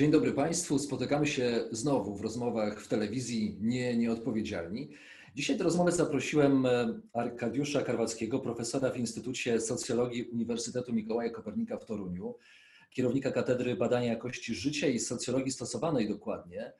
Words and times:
Dzień 0.00 0.10
dobry 0.10 0.32
Państwu. 0.32 0.78
Spotykamy 0.78 1.26
się 1.26 1.64
znowu 1.70 2.14
w 2.14 2.20
rozmowach 2.20 2.82
w 2.82 2.88
telewizji 2.88 3.56
Nie 3.60 3.96
Nieodpowiedzialni. 3.96 4.88
Dzisiaj 5.34 5.56
do 5.56 5.64
rozmowy 5.64 5.92
zaprosiłem 5.92 6.66
e, 6.66 7.00
Arkadiusza 7.12 7.82
Karwackiego, 7.82 8.38
profesora 8.38 8.90
w 8.90 8.96
Instytucie 8.96 9.60
Socjologii 9.60 10.22
Uniwersytetu 10.22 10.92
Mikołaja 10.92 11.30
Kopernika 11.30 11.76
w 11.78 11.84
Toruniu, 11.84 12.34
kierownika 12.90 13.30
Katedry 13.30 13.76
Badania 13.76 14.08
Jakości 14.08 14.54
Życia 14.54 14.86
i 14.86 14.98
Socjologii 14.98 15.52
Stosowanej 15.52 16.08
dokładnie. 16.08 16.72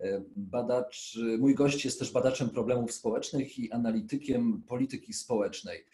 E, 0.00 0.22
badacz, 0.36 1.18
mój 1.38 1.54
gość 1.54 1.84
jest 1.84 1.98
też 1.98 2.12
badaczem 2.12 2.50
problemów 2.50 2.92
społecznych 2.92 3.58
i 3.58 3.72
analitykiem 3.72 4.62
polityki 4.62 5.12
społecznej. 5.12 5.84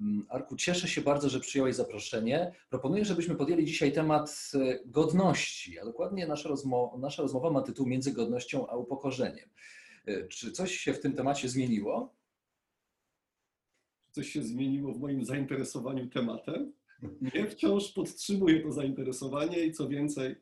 Mm, 0.00 0.26
Arku, 0.28 0.56
cieszę 0.56 0.88
się 0.88 1.00
bardzo, 1.00 1.28
że 1.28 1.40
przyjąłeś 1.40 1.76
zaproszenie. 1.76 2.52
Proponuję, 2.70 3.04
żebyśmy 3.04 3.34
podjęli 3.34 3.64
dzisiaj 3.64 3.92
temat 3.92 4.50
e, 4.54 4.78
godności, 4.86 5.78
a 5.78 5.84
dokładnie 5.84 6.26
nasza, 6.26 6.48
rozmo 6.48 6.96
nasza 6.98 7.22
rozmowa 7.22 7.50
ma 7.50 7.62
tytuł 7.62 7.86
Między 7.86 8.12
godnością 8.12 8.66
a 8.66 8.76
upokorzeniem. 8.76 9.48
E, 10.06 10.28
czy 10.28 10.52
coś 10.52 10.76
się 10.76 10.92
w 10.92 11.00
tym 11.00 11.12
temacie 11.12 11.48
zmieniło? 11.48 12.14
Coś 14.10 14.28
się 14.28 14.42
zmieniło 14.42 14.94
w 14.94 15.00
moim 15.00 15.24
zainteresowaniu 15.24 16.08
tematem? 16.08 16.72
Nie, 17.34 17.46
wciąż 17.46 17.92
podtrzymuję 17.92 18.60
to 18.60 18.72
zainteresowanie 18.72 19.64
i 19.64 19.72
co 19.72 19.88
więcej, 19.88 20.36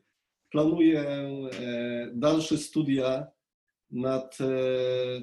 planuję 0.51 1.01
e, 1.01 2.11
dalsze 2.13 2.57
studia 2.57 3.27
nad 3.91 4.37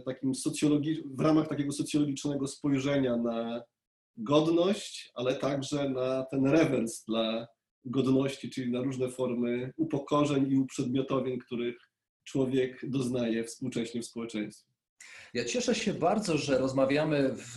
takim 0.05 0.33
socjologi- 0.33 1.02
w 1.05 1.20
ramach 1.20 1.48
takiego 1.48 1.72
socjologicznego 1.72 2.46
spojrzenia 2.46 3.17
na 3.17 3.62
godność, 4.16 5.12
ale 5.14 5.34
także 5.34 5.88
na 5.88 6.22
ten 6.22 6.46
rewers 6.46 7.05
dla 7.05 7.46
godności, 7.84 8.50
czyli 8.50 8.72
na 8.72 8.82
różne 8.82 9.08
formy 9.08 9.72
upokorzeń 9.77 10.52
i 10.52 10.56
uprzedmiotowień, 10.56 11.38
których 11.38 11.77
człowiek 12.24 12.90
doznaje 12.90 13.44
współcześnie 13.44 14.02
w 14.02 14.06
społeczeństwie. 14.06 14.72
Ja 15.34 15.44
cieszę 15.44 15.74
się 15.74 15.94
bardzo, 15.94 16.38
że 16.38 16.58
rozmawiamy 16.58 17.34
w 17.34 17.56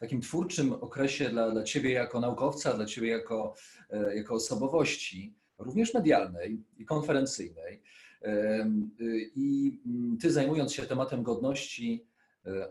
takim 0.00 0.20
twórczym 0.20 0.72
okresie 0.72 1.28
dla, 1.28 1.50
dla 1.50 1.62
Ciebie 1.62 1.90
jako 1.90 2.20
naukowca, 2.20 2.74
dla 2.74 2.86
Ciebie 2.86 3.08
jako, 3.08 3.54
e, 3.90 4.16
jako 4.16 4.34
osobowości, 4.34 5.34
również 5.58 5.94
medialnej 5.94 6.64
i 6.78 6.84
konferencyjnej. 6.84 7.82
I 9.36 9.78
mm, 9.86 10.18
Ty 10.18 10.30
zajmując 10.32 10.74
się 10.74 10.82
tematem 10.82 11.22
godności, 11.22 12.09
E, 12.09 12.09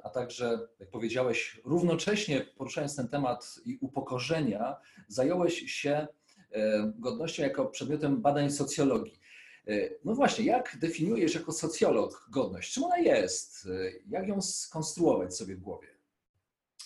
a 0.04 0.10
także, 0.10 0.60
jak 0.80 0.90
powiedziałeś, 0.90 1.62
równocześnie 1.66 2.42
poruszając 2.58 2.96
ten 2.96 3.08
temat 3.08 3.60
i 3.66 3.78
upokorzenia, 3.82 4.76
zająłeś 5.08 5.72
się 5.72 6.08
e, 6.52 6.94
godnością 6.96 7.44
jako 7.44 7.66
przedmiotem 7.66 8.22
badań 8.22 8.52
socjologii. 8.52 9.20
E, 9.68 9.90
no 10.06 10.16
właśnie, 10.16 10.46
jak 10.46 10.78
definiujesz 10.82 11.36
jako 11.36 11.52
socjolog 11.52 12.28
godność? 12.32 12.74
Czym 12.74 12.84
ona 12.84 12.98
jest? 12.98 13.68
Jak 14.10 14.28
ją 14.28 14.42
skonstruować 14.42 15.36
sobie 15.36 15.56
w 15.56 15.60
głowie? 15.60 15.88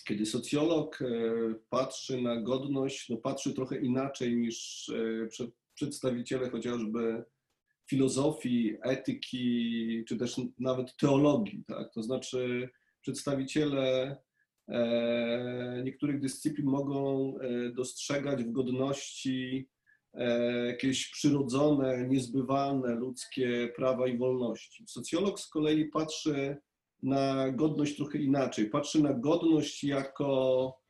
Kiedy 0.04 0.26
socjolog 0.26 0.98
patrzy 1.70 2.22
na 2.22 2.40
godność, 2.40 3.08
no 3.08 3.16
patrzy 3.16 3.54
trochę 3.54 3.78
inaczej 3.78 4.36
niż 4.36 4.90
przedstawiciele 5.74 6.50
chociażby 6.50 7.24
filozofii, 7.86 8.76
etyki, 8.82 10.04
czy 10.08 10.16
też 10.16 10.40
nawet 10.58 10.96
teologii. 10.96 11.64
Tak? 11.66 11.92
To 11.92 12.02
znaczy, 12.02 12.70
przedstawiciele 13.04 14.16
e, 14.68 15.82
niektórych 15.84 16.20
dyscyplin 16.20 16.66
mogą 16.66 17.34
e, 17.38 17.70
dostrzegać 17.70 18.44
w 18.44 18.52
godności 18.52 19.68
e, 20.14 20.66
jakieś 20.66 21.10
przyrodzone, 21.10 22.08
niezbywalne 22.08 22.94
ludzkie 22.94 23.72
prawa 23.76 24.06
i 24.06 24.18
wolności. 24.18 24.84
Socjolog 24.86 25.40
z 25.40 25.48
kolei 25.48 25.84
patrzy 25.84 26.56
na 27.02 27.50
godność 27.50 27.96
trochę 27.96 28.18
inaczej. 28.18 28.70
Patrzy 28.70 29.02
na 29.02 29.12
godność 29.14 29.84
jako 29.84 30.84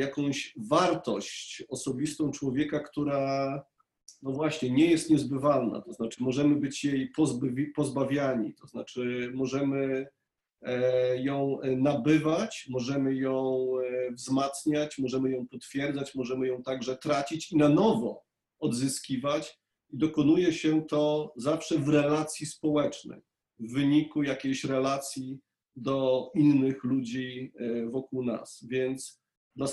jakąś 0.00 0.54
wartość 0.70 1.64
osobistą 1.68 2.30
człowieka, 2.30 2.80
która 2.80 3.62
no 4.22 4.32
właśnie, 4.32 4.70
nie 4.70 4.90
jest 4.90 5.10
niezbywalna, 5.10 5.80
to 5.80 5.92
znaczy 5.92 6.22
możemy 6.22 6.56
być 6.56 6.84
jej 6.84 7.12
pozbawiani, 7.74 8.54
to 8.54 8.66
znaczy 8.66 9.32
możemy 9.34 10.06
e, 10.62 11.22
ją 11.22 11.58
nabywać, 11.76 12.66
możemy 12.70 13.14
ją 13.14 13.66
e, 13.78 14.12
wzmacniać, 14.12 14.98
możemy 14.98 15.30
ją 15.30 15.46
potwierdzać, 15.46 16.14
możemy 16.14 16.46
ją 16.46 16.62
także 16.62 16.96
tracić 16.96 17.52
i 17.52 17.56
na 17.56 17.68
nowo 17.68 18.24
odzyskiwać. 18.58 19.60
I 19.90 19.98
dokonuje 19.98 20.52
się 20.52 20.86
to 20.86 21.32
zawsze 21.36 21.78
w 21.78 21.88
relacji 21.88 22.46
społecznej, 22.46 23.20
w 23.58 23.72
wyniku 23.72 24.22
jakiejś 24.22 24.64
relacji 24.64 25.40
do 25.76 26.30
innych 26.34 26.84
ludzi 26.84 27.52
e, 27.58 27.86
wokół 27.86 28.24
nas. 28.24 28.64
Więc 28.68 29.20
dla, 29.56 29.66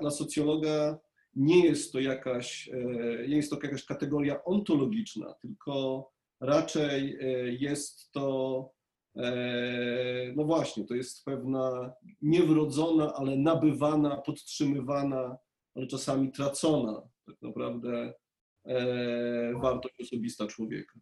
dla 0.00 0.10
socjologa 0.10 0.98
nie 1.36 1.64
jest 1.64 1.92
to 1.92 2.00
jakaś, 2.00 2.68
e, 2.68 3.28
nie 3.28 3.36
jest 3.36 3.50
to 3.50 3.58
jakaś 3.62 3.84
kategoria 3.84 4.44
ontologiczna, 4.44 5.34
tylko 5.34 6.10
raczej 6.40 7.16
e, 7.20 7.52
jest 7.52 8.12
to, 8.12 8.70
e, 9.16 10.32
no 10.36 10.44
właśnie, 10.44 10.84
to 10.84 10.94
jest 10.94 11.24
pewna 11.24 11.92
niewrodzona, 12.22 13.14
ale 13.14 13.36
nabywana, 13.36 14.16
podtrzymywana, 14.16 15.38
ale 15.74 15.86
czasami 15.86 16.32
tracona 16.32 17.02
tak 17.26 17.42
naprawdę 17.42 18.14
wartość 19.62 19.94
osobista 20.00 20.46
człowieka. 20.46 21.00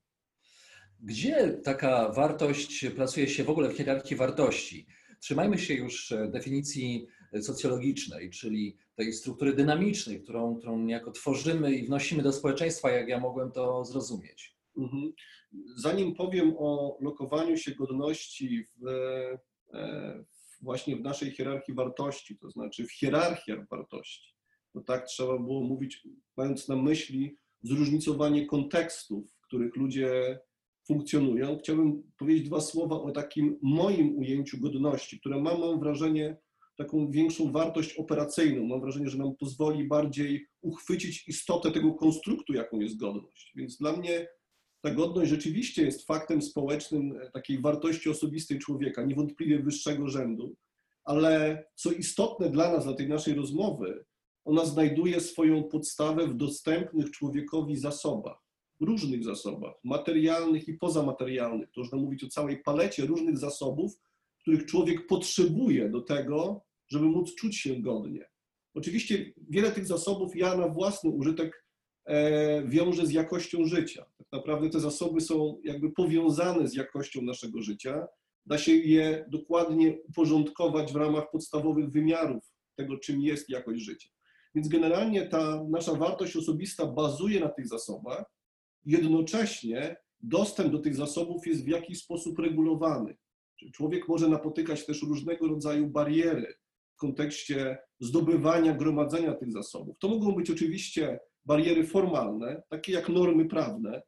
Gdzie 1.01 1.49
taka 1.65 2.13
wartość 2.13 2.87
plasuje 2.97 3.29
się 3.29 3.45
w 3.45 3.51
ogóle 3.51 3.69
w 3.69 3.77
hierarchii 3.77 4.17
wartości? 4.17 4.87
Trzymajmy 5.21 5.59
się 5.59 5.75
już 5.75 6.15
definicji 6.31 7.07
socjologicznej, 7.43 8.31
czyli 8.31 8.77
tej 8.99 9.13
struktury 9.13 9.53
dynamicznej, 9.53 10.23
którą, 10.23 10.57
którą 10.57 10.79
niejako 10.79 11.11
tworzymy 11.11 11.75
i 11.75 11.87
wnosimy 11.87 12.23
do 12.23 12.33
społeczeństwa, 12.33 12.91
jak 12.91 13.09
ja 13.09 13.21
mogłem 13.21 13.53
to 13.53 13.85
zrozumieć. 13.85 14.57
Mhm. 14.77 15.13
Zanim 15.77 16.15
powiem 16.15 16.55
o 16.59 16.99
lokowaniu 17.01 17.57
się 17.57 17.75
godności 17.75 18.65
w, 18.65 18.89
e, 19.75 20.25
właśnie 20.63 20.97
w 20.97 21.01
naszej 21.01 21.31
hierarchii 21.31 21.75
wartości, 21.75 22.39
to 22.39 22.51
znaczy 22.51 22.87
w 22.87 22.93
hierarchiach 22.93 23.69
wartości, 23.69 24.35
to 24.73 24.81
tak 24.81 25.07
trzeba 25.07 25.39
było 25.39 25.61
mówić, 25.61 26.09
mając 26.37 26.69
na 26.69 26.77
myśli 26.77 27.37
zróżnicowanie 27.63 28.47
kontekstów, 28.47 29.33
w 29.33 29.41
których 29.41 29.77
ludzie 29.77 30.39
funkcjonują, 30.87 31.59
chciałbym 31.59 32.03
powiedzieć 32.19 32.47
dwa 32.47 32.61
słowa 32.61 32.97
o 32.97 33.11
takim 33.11 33.59
moim 33.63 34.19
ujęciu 34.19 34.59
godności, 34.61 35.21
które 35.21 35.41
mam, 35.41 35.61
mam 35.61 35.81
wrażenie, 35.81 36.37
taką 36.79 37.11
większą 37.11 37.53
wartość 37.53 37.97
operacyjną. 37.97 38.67
Mam 38.67 38.81
wrażenie, 38.81 39.09
że 39.09 39.19
nam 39.19 39.37
pozwoli 39.37 39.85
bardziej 39.85 40.47
uchwycić 40.63 41.29
istotę 41.29 41.71
tego 41.71 41.95
konstruktu, 41.95 42.53
jaką 42.53 42.81
jest 42.81 42.97
godność. 42.97 43.53
Więc 43.57 43.77
dla 43.77 43.93
mnie 43.93 44.29
ta 44.81 44.91
godność 44.91 45.31
rzeczywiście 45.31 45.83
jest 45.83 46.07
faktem 46.07 46.43
społecznym 46.43 47.19
e, 47.23 47.31
takiej 47.31 47.61
wartości 47.61 48.11
osobistej 48.11 48.59
człowieka, 48.59 49.03
niewątpliwie 49.03 49.59
wyższego 49.59 50.09
rzędu, 50.09 50.57
ale 51.05 51.65
co 51.75 51.93
istotne 51.93 52.51
dla 52.51 52.73
nas, 52.73 52.85
dla 52.85 52.95
tej 52.95 53.09
naszej 53.09 53.35
rozmowy, 53.35 54.05
ona 54.45 54.65
znajduje 54.65 55.21
swoją 55.21 55.65
podstawę 55.65 56.27
w 56.27 56.35
dostępnych 56.35 57.11
człowiekowi 57.11 57.77
zasobach, 57.77 58.39
różnych 58.81 59.25
zasobach, 59.25 59.75
materialnych 59.85 60.69
i 60.69 60.75
pozamaterialnych. 60.75 61.71
To 61.71 61.81
można 61.81 61.99
mówić 61.99 62.25
o 62.25 62.29
całej 62.29 62.63
palecie 62.63 63.07
różnych 63.07 63.39
zasobów, 63.39 63.93
których 64.41 64.67
człowiek 64.67 65.07
potrzebuje 65.07 65.89
do 65.89 66.01
tego, 66.01 66.68
żeby 66.89 67.07
móc 67.07 67.35
czuć 67.35 67.57
się 67.57 67.77
godnie. 67.77 68.29
Oczywiście 68.75 69.33
wiele 69.51 69.71
tych 69.71 69.87
zasobów 69.87 70.37
ja 70.37 70.57
na 70.57 70.69
własny 70.69 71.11
użytek 71.11 71.65
e, 72.05 72.63
wiążę 72.69 73.07
z 73.07 73.13
jakością 73.13 73.65
życia. 73.65 74.05
Tak 74.19 74.27
naprawdę 74.33 74.71
te 74.71 74.81
zasoby 74.81 75.21
są 75.21 75.61
jakby 75.65 75.91
powiązane 75.91 76.69
z 76.69 76.75
jakością 76.75 77.23
naszego 77.23 77.63
życia. 77.63 78.07
Da 78.47 78.59
się 78.59 78.73
je 78.73 79.27
dokładnie 79.29 79.99
uporządkować 80.09 80.93
w 80.93 80.97
ramach 80.97 81.31
podstawowych 81.31 81.91
wymiarów 81.91 82.45
tego, 82.77 82.99
czym 82.99 83.21
jest 83.21 83.49
jakość 83.49 83.81
życia. 83.83 84.09
Więc 84.55 84.69
generalnie 84.69 85.27
ta 85.27 85.65
nasza 85.71 85.95
wartość 85.95 86.37
osobista 86.37 86.87
bazuje 86.87 87.41
na 87.41 87.49
tych 87.49 87.69
zasobach, 87.69 88.25
jednocześnie 88.87 89.97
dostęp 90.21 90.73
do 90.73 90.79
tych 90.79 90.97
zasobów 90.97 91.47
jest 91.47 91.65
w 91.65 91.69
jakiś 91.69 91.99
sposób 91.99 92.39
regulowany. 92.39 93.17
Czyli 93.57 93.73
człowiek 93.73 94.09
może 94.09 94.29
napotykać 94.29 94.87
też 94.87 95.03
różnego 95.03 95.49
rodzaju 95.49 95.87
bariery 95.87 96.55
w 96.99 97.01
kontekście 97.01 97.79
zdobywania, 98.01 98.75
gromadzenia 98.75 99.35
tych 99.35 99.53
zasobów. 99.53 99.99
To 99.99 100.09
mogą 100.09 100.35
być 100.35 100.51
oczywiście 100.51 101.21
bariery 101.45 101.87
formalne, 101.87 102.63
takie 102.69 102.93
jak 102.93 103.09
normy 103.09 103.45
prawne. 103.45 104.03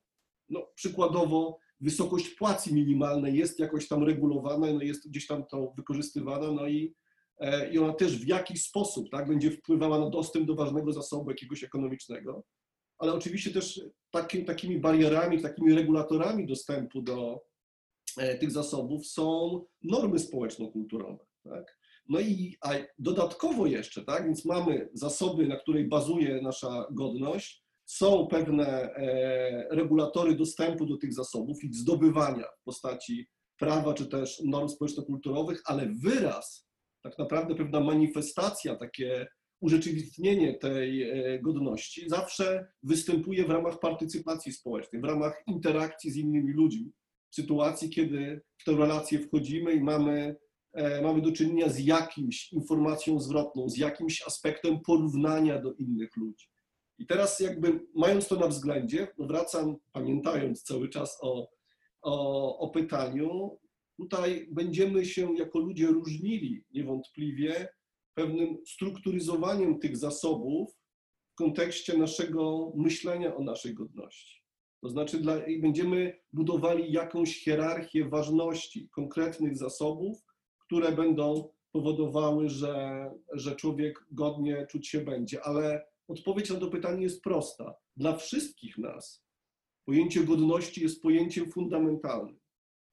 No, 0.48 0.66
przykładowo 0.74 1.58
wysokość 1.80 2.28
płacy 2.28 2.74
minimalnej 2.74 3.34
jest 3.34 3.58
jakoś 3.58 3.88
tam 3.88 4.04
regulowana, 4.04 4.72
no 4.72 4.82
jest 4.82 5.08
gdzieś 5.08 5.26
tam 5.26 5.44
to 5.46 5.72
wykorzystywana, 5.76 6.52
no 6.52 6.68
i, 6.68 6.94
e, 7.40 7.72
i 7.72 7.78
ona 7.78 7.92
też 7.92 8.18
w 8.18 8.26
jakiś 8.26 8.62
sposób 8.62 9.10
tak, 9.10 9.28
będzie 9.28 9.50
wpływała 9.50 9.98
na 9.98 10.10
dostęp 10.10 10.46
do 10.46 10.54
ważnego 10.54 10.92
zasobu 10.92 11.30
jakiegoś 11.30 11.64
ekonomicznego. 11.64 12.44
Ale 12.98 13.12
oczywiście 13.12 13.50
też 13.50 13.80
taki, 14.10 14.44
takimi 14.44 14.78
barierami, 14.78 15.42
takimi 15.42 15.74
regulatorami 15.74 16.46
dostępu 16.46 17.02
do 17.02 17.42
e, 18.18 18.38
tych 18.38 18.50
zasobów 18.50 19.06
są 19.06 19.60
normy 19.82 20.18
społeczno-kulturowe. 20.18 21.24
Tak? 21.44 21.79
No 22.10 22.20
i 22.20 22.56
a 22.60 22.70
dodatkowo 22.98 23.66
jeszcze, 23.66 24.04
tak, 24.04 24.24
więc 24.24 24.44
mamy 24.44 24.88
zasoby, 24.92 25.46
na 25.46 25.56
której 25.56 25.88
bazuje 25.88 26.42
nasza 26.42 26.86
godność, 26.92 27.64
są 27.86 28.26
pewne 28.26 28.66
e, 28.66 29.68
regulatory 29.70 30.34
dostępu 30.34 30.86
do 30.86 30.96
tych 30.96 31.14
zasobów 31.14 31.64
i 31.64 31.74
zdobywania 31.74 32.44
w 32.60 32.64
postaci 32.64 33.26
prawa 33.58 33.94
czy 33.94 34.06
też 34.06 34.42
norm 34.44 34.68
społeczno-kulturowych, 34.68 35.62
ale 35.64 35.86
wyraz, 36.04 36.68
tak 37.04 37.18
naprawdę 37.18 37.54
pewna 37.54 37.80
manifestacja, 37.80 38.76
takie 38.76 39.26
urzeczywistnienie 39.60 40.54
tej 40.54 41.02
e, 41.02 41.38
godności 41.38 42.08
zawsze 42.08 42.66
występuje 42.82 43.44
w 43.44 43.50
ramach 43.50 43.78
partycypacji 43.78 44.52
społecznej, 44.52 45.02
w 45.02 45.04
ramach 45.04 45.42
interakcji 45.46 46.10
z 46.10 46.16
innymi 46.16 46.52
ludźmi. 46.52 46.92
W 47.30 47.34
sytuacji, 47.34 47.90
kiedy 47.90 48.40
w 48.58 48.64
tę 48.64 48.72
relację 48.72 49.18
wchodzimy 49.18 49.72
i 49.72 49.80
mamy 49.80 50.36
mamy 51.02 51.20
do 51.20 51.32
czynienia 51.32 51.68
z 51.68 51.78
jakimś 51.78 52.52
informacją 52.52 53.20
zwrotną, 53.20 53.68
z 53.68 53.76
jakimś 53.76 54.22
aspektem 54.22 54.80
porównania 54.80 55.62
do 55.62 55.72
innych 55.72 56.16
ludzi. 56.16 56.46
I 56.98 57.06
teraz 57.06 57.40
jakby 57.40 57.86
mając 57.94 58.28
to 58.28 58.36
na 58.36 58.46
względzie, 58.46 59.08
no 59.18 59.26
wracam, 59.26 59.76
pamiętając 59.92 60.62
cały 60.62 60.88
czas 60.88 61.18
o, 61.22 61.50
o, 62.02 62.58
o 62.58 62.70
pytaniu, 62.70 63.58
tutaj 63.98 64.48
będziemy 64.50 65.04
się 65.04 65.36
jako 65.36 65.58
ludzie 65.58 65.86
różnili 65.86 66.64
niewątpliwie 66.70 67.68
pewnym 68.14 68.58
strukturyzowaniem 68.66 69.78
tych 69.78 69.96
zasobów 69.96 70.70
w 71.32 71.34
kontekście 71.34 71.98
naszego 71.98 72.72
myślenia 72.76 73.36
o 73.36 73.42
naszej 73.42 73.74
godności. 73.74 74.40
To 74.82 74.88
znaczy, 74.88 75.20
dla, 75.20 75.36
będziemy 75.60 76.20
budowali 76.32 76.92
jakąś 76.92 77.44
hierarchię 77.44 78.08
ważności 78.08 78.88
konkretnych 78.88 79.56
zasobów, 79.56 80.18
które 80.70 80.92
będą 80.92 81.48
powodowały, 81.72 82.48
że, 82.48 83.10
że 83.32 83.56
człowiek 83.56 84.06
godnie 84.10 84.66
czuć 84.70 84.88
się 84.88 85.00
będzie. 85.00 85.44
Ale 85.44 85.86
odpowiedź 86.08 86.50
na 86.50 86.60
to 86.60 86.70
pytanie 86.70 87.02
jest 87.02 87.22
prosta. 87.22 87.74
Dla 87.96 88.16
wszystkich 88.16 88.78
nas 88.78 89.24
pojęcie 89.84 90.24
godności 90.24 90.82
jest 90.82 91.02
pojęciem 91.02 91.50
fundamentalnym. 91.50 92.38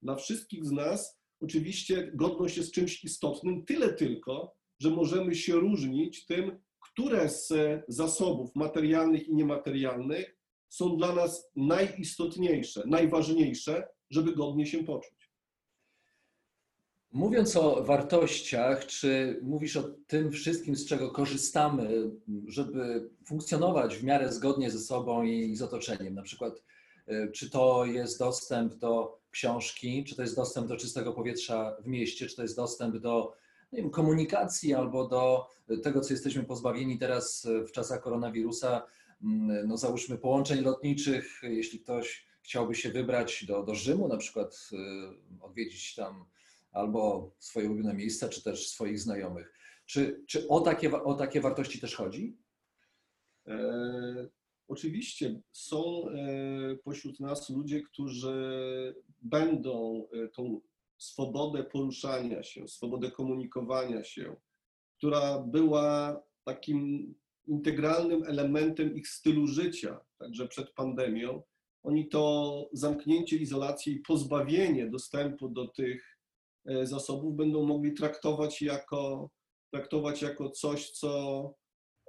Dla 0.02 0.16
wszystkich 0.16 0.64
z 0.64 0.70
nas 0.70 1.20
oczywiście 1.40 2.10
godność 2.14 2.56
jest 2.56 2.72
czymś 2.72 3.04
istotnym, 3.04 3.64
tyle 3.64 3.92
tylko, 3.92 4.54
że 4.80 4.90
możemy 4.90 5.34
się 5.34 5.54
różnić 5.56 6.26
tym, 6.26 6.60
które 6.80 7.28
z 7.28 7.52
zasobów 7.88 8.50
materialnych 8.54 9.28
i 9.28 9.34
niematerialnych 9.34 10.38
są 10.68 10.96
dla 10.96 11.14
nas 11.14 11.50
najistotniejsze, 11.56 12.82
najważniejsze, 12.86 13.88
żeby 14.10 14.32
godnie 14.32 14.66
się 14.66 14.84
poczuć. 14.84 15.17
Mówiąc 17.12 17.56
o 17.56 17.84
wartościach, 17.84 18.86
czy 18.86 19.40
mówisz 19.42 19.76
o 19.76 19.82
tym 20.06 20.30
wszystkim, 20.30 20.76
z 20.76 20.86
czego 20.86 21.10
korzystamy, 21.10 22.10
żeby 22.46 23.10
funkcjonować 23.26 23.96
w 23.96 24.04
miarę 24.04 24.32
zgodnie 24.32 24.70
ze 24.70 24.78
sobą 24.78 25.22
i 25.22 25.56
z 25.56 25.62
otoczeniem? 25.62 26.14
Na 26.14 26.22
przykład, 26.22 26.62
e, 27.06 27.28
czy 27.28 27.50
to 27.50 27.84
jest 27.84 28.18
dostęp 28.18 28.74
do 28.74 29.18
książki, 29.30 30.04
czy 30.04 30.16
to 30.16 30.22
jest 30.22 30.36
dostęp 30.36 30.68
do 30.68 30.76
czystego 30.76 31.12
powietrza 31.12 31.76
w 31.80 31.86
mieście, 31.86 32.26
czy 32.26 32.36
to 32.36 32.42
jest 32.42 32.56
dostęp 32.56 32.96
do 32.96 33.32
wiem, 33.72 33.90
komunikacji 33.90 34.74
albo 34.74 35.08
do 35.08 35.46
tego, 35.82 36.00
co 36.00 36.12
jesteśmy 36.12 36.44
pozbawieni 36.44 36.98
teraz 36.98 37.46
w 37.68 37.72
czasach 37.72 38.00
koronawirusa, 38.00 38.82
mm, 39.22 39.68
no 39.68 39.76
załóżmy 39.76 40.18
połączeń 40.18 40.64
lotniczych, 40.64 41.40
jeśli 41.42 41.80
ktoś 41.80 42.26
chciałby 42.42 42.74
się 42.74 42.90
wybrać 42.90 43.44
do, 43.44 43.62
do 43.62 43.74
Rzymu, 43.74 44.08
na 44.08 44.16
przykład 44.16 44.70
e, 44.72 45.44
odwiedzić 45.44 45.94
tam 45.94 46.24
albo 46.72 47.32
swoje 47.38 47.70
ulubione 47.70 47.94
miejsca, 47.94 48.28
czy 48.28 48.42
też 48.42 48.68
swoich 48.68 49.00
znajomych. 49.00 49.52
Czy, 49.86 50.24
czy 50.26 50.48
o, 50.48 50.60
takie, 50.60 51.02
o 51.02 51.14
takie 51.14 51.40
wartości 51.40 51.80
też 51.80 51.94
chodzi? 51.94 52.36
E, 53.46 54.28
oczywiście 54.68 55.40
są 55.52 56.08
e, 56.08 56.76
pośród 56.84 57.20
nas 57.20 57.50
ludzie, 57.50 57.82
którzy 57.82 58.94
będą 59.22 60.06
e, 60.12 60.28
tą 60.28 60.60
swobodę 60.98 61.64
poruszania 61.64 62.42
się, 62.42 62.68
swobodę 62.68 63.10
komunikowania 63.10 64.04
się, 64.04 64.36
która 64.98 65.38
była 65.38 66.22
takim 66.44 67.14
integralnym 67.46 68.22
elementem 68.24 68.94
ich 68.94 69.08
stylu 69.08 69.46
życia, 69.46 70.00
także 70.18 70.48
przed 70.48 70.70
pandemią, 70.70 71.42
oni 71.82 72.08
to 72.08 72.68
zamknięcie, 72.72 73.36
izolację 73.36 73.92
i 73.92 74.00
pozbawienie 74.00 74.90
dostępu 74.90 75.48
do 75.48 75.68
tych 75.68 76.17
zasobów 76.82 77.36
będą 77.36 77.66
mogli 77.66 77.94
traktować 77.94 78.62
jako, 78.62 79.30
traktować 79.72 80.22
jako 80.22 80.50
coś, 80.50 80.90
co 80.90 81.54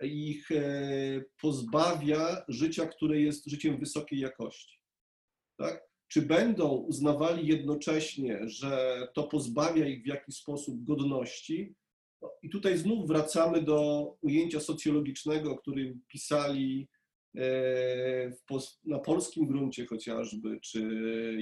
ich 0.03 0.51
e, 0.51 1.23
pozbawia 1.41 2.45
życia, 2.47 2.85
które 2.85 3.21
jest 3.21 3.49
życiem 3.49 3.79
wysokiej 3.79 4.19
jakości. 4.19 4.79
Tak? 5.57 5.89
Czy 6.07 6.21
będą 6.21 6.69
uznawali 6.69 7.47
jednocześnie, 7.47 8.39
że 8.45 9.07
to 9.13 9.23
pozbawia 9.23 9.87
ich 9.87 10.03
w 10.03 10.07
jakiś 10.07 10.35
sposób 10.35 10.83
godności? 10.83 11.75
No, 12.21 12.31
I 12.43 12.49
tutaj 12.49 12.77
znów 12.77 13.07
wracamy 13.07 13.63
do 13.63 14.07
ujęcia 14.21 14.59
socjologicznego, 14.59 15.51
o 15.51 15.57
którym 15.57 16.01
pisali 16.07 16.87
e, 17.37 18.31
na 18.83 18.99
polskim 18.99 19.47
gruncie 19.47 19.85
chociażby, 19.85 20.59
czy 20.61 20.81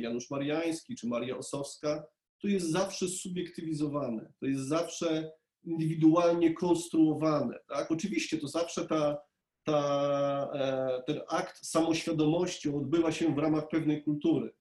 Janusz 0.02 0.30
Mariański, 0.30 0.96
czy 0.96 1.08
Maria 1.08 1.38
Osowska, 1.38 2.08
to 2.42 2.48
jest 2.48 2.72
zawsze 2.72 3.08
subiektywizowane, 3.08 4.34
to 4.40 4.46
jest 4.46 4.62
zawsze 4.62 5.32
indywidualnie 5.64 6.54
konstruowane. 6.54 7.60
Tak? 7.68 7.92
Oczywiście 7.92 8.38
to 8.38 8.48
zawsze 8.48 8.86
ta, 8.86 9.18
ta, 9.64 10.50
e, 10.54 11.04
ten 11.08 11.22
akt 11.30 11.66
samoświadomości 11.66 12.70
odbywa 12.70 13.12
się 13.12 13.36
w 13.36 13.38
ramach 13.38 13.68
pewnej 13.68 14.04
kultury. 14.04 14.54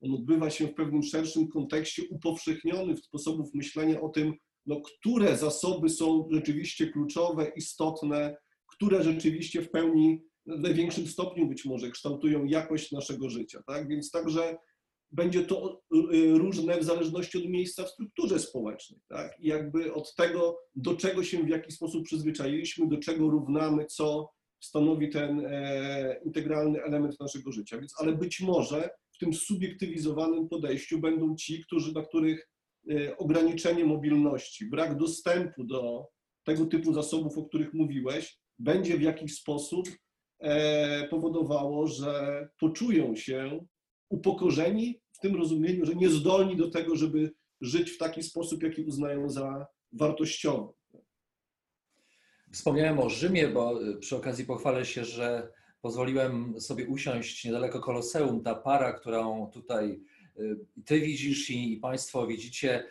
On 0.00 0.14
odbywa 0.14 0.50
się 0.50 0.66
w 0.66 0.74
pewnym 0.74 1.02
szerszym 1.02 1.48
kontekście 1.48 2.02
upowszechnionych 2.10 2.98
sposobów 2.98 3.54
myślenia 3.54 4.00
o 4.00 4.08
tym, 4.08 4.34
no, 4.66 4.80
które 4.80 5.36
zasoby 5.36 5.88
są 5.88 6.28
rzeczywiście 6.30 6.86
kluczowe, 6.86 7.52
istotne, 7.56 8.36
które 8.66 9.02
rzeczywiście 9.02 9.62
w 9.62 9.70
pełni, 9.70 10.22
w 10.46 10.60
największym 10.60 11.06
stopniu 11.06 11.48
być 11.48 11.64
może 11.64 11.90
kształtują 11.90 12.44
jakość 12.44 12.92
naszego 12.92 13.30
życia. 13.30 13.62
Tak? 13.66 13.88
Więc 13.88 14.10
także 14.10 14.56
będzie 15.12 15.42
to 15.42 15.82
y, 16.14 16.38
różne 16.38 16.78
w 16.78 16.84
zależności 16.84 17.38
od 17.38 17.44
miejsca 17.44 17.84
w 17.84 17.90
strukturze 17.90 18.38
społecznej. 18.38 19.00
Tak? 19.08 19.40
I 19.40 19.48
jakby 19.48 19.94
od 19.94 20.14
tego, 20.14 20.58
do 20.74 20.96
czego 20.96 21.24
się 21.24 21.44
w 21.44 21.48
jaki 21.48 21.72
sposób 21.72 22.04
przyzwyczailiśmy, 22.04 22.88
do 22.88 22.98
czego 22.98 23.30
równamy, 23.30 23.86
co 23.86 24.30
stanowi 24.60 25.08
ten 25.08 25.46
e, 25.46 26.20
integralny 26.24 26.82
element 26.82 27.20
naszego 27.20 27.52
życia. 27.52 27.78
Więc, 27.78 27.94
ale 27.98 28.12
być 28.12 28.40
może 28.40 28.90
w 29.12 29.18
tym 29.18 29.34
subiektywizowanym 29.34 30.48
podejściu 30.48 30.98
będą 30.98 31.36
ci, 31.36 31.64
którzy, 31.64 31.92
dla 31.92 32.02
których 32.02 32.48
e, 32.90 33.16
ograniczenie 33.16 33.84
mobilności, 33.84 34.66
brak 34.66 34.96
dostępu 34.96 35.64
do 35.64 36.06
tego 36.44 36.66
typu 36.66 36.94
zasobów, 36.94 37.38
o 37.38 37.44
których 37.44 37.74
mówiłeś, 37.74 38.38
będzie 38.58 38.98
w 38.98 39.02
jakiś 39.02 39.34
sposób 39.34 39.88
e, 40.40 41.08
powodowało, 41.08 41.86
że 41.86 42.48
poczują 42.60 43.16
się 43.16 43.66
upokorzeni 44.10 45.00
w 45.12 45.18
tym 45.18 45.36
rozumieniu, 45.36 45.86
że 45.86 45.94
niezdolni 45.94 46.56
do 46.56 46.70
tego, 46.70 46.96
żeby 46.96 47.32
żyć 47.60 47.90
w 47.90 47.98
taki 47.98 48.22
sposób, 48.22 48.62
jaki 48.62 48.82
uznają 48.82 49.30
za 49.30 49.66
wartościowy. 49.92 50.72
Wspomniałem 52.52 52.98
o 52.98 53.08
Rzymie, 53.08 53.48
bo 53.48 53.82
y, 53.82 53.96
przy 53.96 54.16
okazji 54.16 54.44
pochwalę 54.44 54.84
się, 54.84 55.04
że 55.04 55.52
pozwoliłem 55.82 56.60
sobie 56.60 56.86
usiąść 56.86 57.44
niedaleko 57.44 57.80
Koloseum. 57.80 58.42
Ta 58.42 58.54
para, 58.54 58.92
którą 58.92 59.50
tutaj 59.52 60.00
y, 60.38 60.56
ty 60.84 61.00
widzisz 61.00 61.50
i 61.50 61.78
Państwo 61.82 62.26
widzicie, 62.26 62.84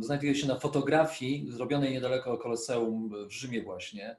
Znajduje 0.00 0.34
się 0.34 0.46
na 0.46 0.58
fotografii 0.58 1.46
zrobionej 1.50 1.92
niedaleko 1.92 2.38
Koloseum 2.38 3.10
w 3.28 3.32
Rzymie 3.32 3.62
właśnie. 3.62 4.16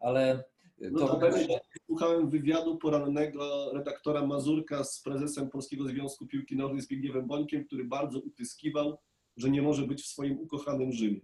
Ale 0.00 0.44
no 0.78 1.08
to 1.08 1.16
będzie... 1.16 1.60
Słuchałem 1.86 2.30
wywiadu 2.30 2.78
porannego 2.78 3.72
redaktora 3.72 4.26
Mazurka 4.26 4.84
z 4.84 5.02
prezesem 5.02 5.50
Polskiego 5.50 5.84
Związku 5.84 6.26
Piłki 6.26 6.56
Nożnej 6.56 6.80
Zbigniewem 6.80 7.26
Bońkiem, 7.26 7.64
który 7.64 7.84
bardzo 7.84 8.18
utyskiwał, 8.18 8.98
że 9.36 9.50
nie 9.50 9.62
może 9.62 9.82
być 9.82 10.02
w 10.02 10.06
swoim 10.06 10.38
ukochanym 10.40 10.92
Rzymie. 10.92 11.20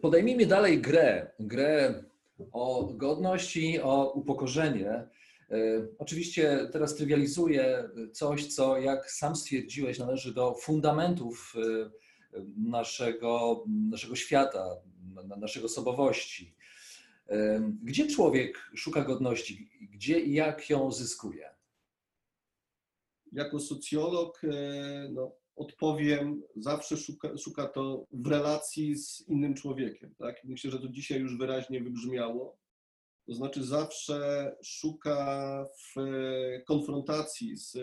Podejmijmy 0.00 0.46
dalej 0.46 0.80
grę. 0.80 1.30
Grę 1.40 2.04
o 2.52 2.84
godność 2.94 3.56
i 3.56 3.80
o 3.80 4.12
upokorzenie. 4.12 4.90
E, 4.90 5.06
oczywiście 5.98 6.68
teraz 6.72 6.94
trywializuję 6.94 7.88
coś, 8.12 8.46
co 8.46 8.78
jak 8.78 9.10
sam 9.10 9.36
stwierdziłeś, 9.36 9.98
należy 9.98 10.34
do 10.34 10.54
fundamentów 10.54 11.54
e, 11.56 11.90
naszego, 12.56 13.64
naszego 13.90 14.16
świata, 14.16 14.76
naszej 15.26 15.64
osobowości. 15.64 16.54
E, 17.28 17.60
gdzie 17.82 18.06
człowiek 18.06 18.70
szuka 18.76 19.04
godności? 19.04 19.70
Gdzie 19.80 20.20
i 20.20 20.32
jak 20.32 20.70
ją 20.70 20.92
zyskuje? 20.92 21.50
Jako 23.32 23.60
socjolog 23.60 24.40
no, 25.10 25.32
odpowiem, 25.56 26.42
zawsze 26.56 26.96
szuka, 26.96 27.36
szuka 27.38 27.66
to 27.66 28.06
w 28.12 28.26
relacji 28.26 28.96
z 28.96 29.28
innym 29.28 29.54
człowiekiem. 29.54 30.14
Tak? 30.18 30.44
Myślę, 30.44 30.70
że 30.70 30.78
to 30.78 30.88
dzisiaj 30.88 31.20
już 31.20 31.38
wyraźnie 31.38 31.82
wybrzmiało. 31.82 32.58
To 33.26 33.34
znaczy 33.34 33.64
zawsze 33.64 34.56
szuka 34.62 35.66
w 35.78 35.94
konfrontacji 36.66 37.56
z 37.56 37.76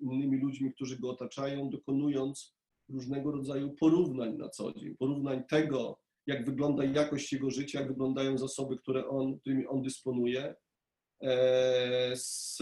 innymi 0.00 0.38
ludźmi, 0.38 0.72
którzy 0.72 0.98
go 0.98 1.10
otaczają, 1.10 1.70
dokonując 1.70 2.54
różnego 2.88 3.32
rodzaju 3.32 3.70
porównań 3.70 4.36
na 4.36 4.48
co 4.48 4.72
dzień. 4.72 4.96
Porównań 4.96 5.44
tego, 5.44 5.98
jak 6.30 6.46
wygląda 6.46 6.84
jakość 6.84 7.32
jego 7.32 7.50
życia, 7.50 7.80
jak 7.80 7.88
wyglądają 7.88 8.38
zasoby, 8.38 8.76
które 8.76 9.08
on, 9.08 9.38
którymi 9.38 9.66
on 9.66 9.82
dysponuje, 9.82 10.54
e, 11.22 12.12
z 12.16 12.58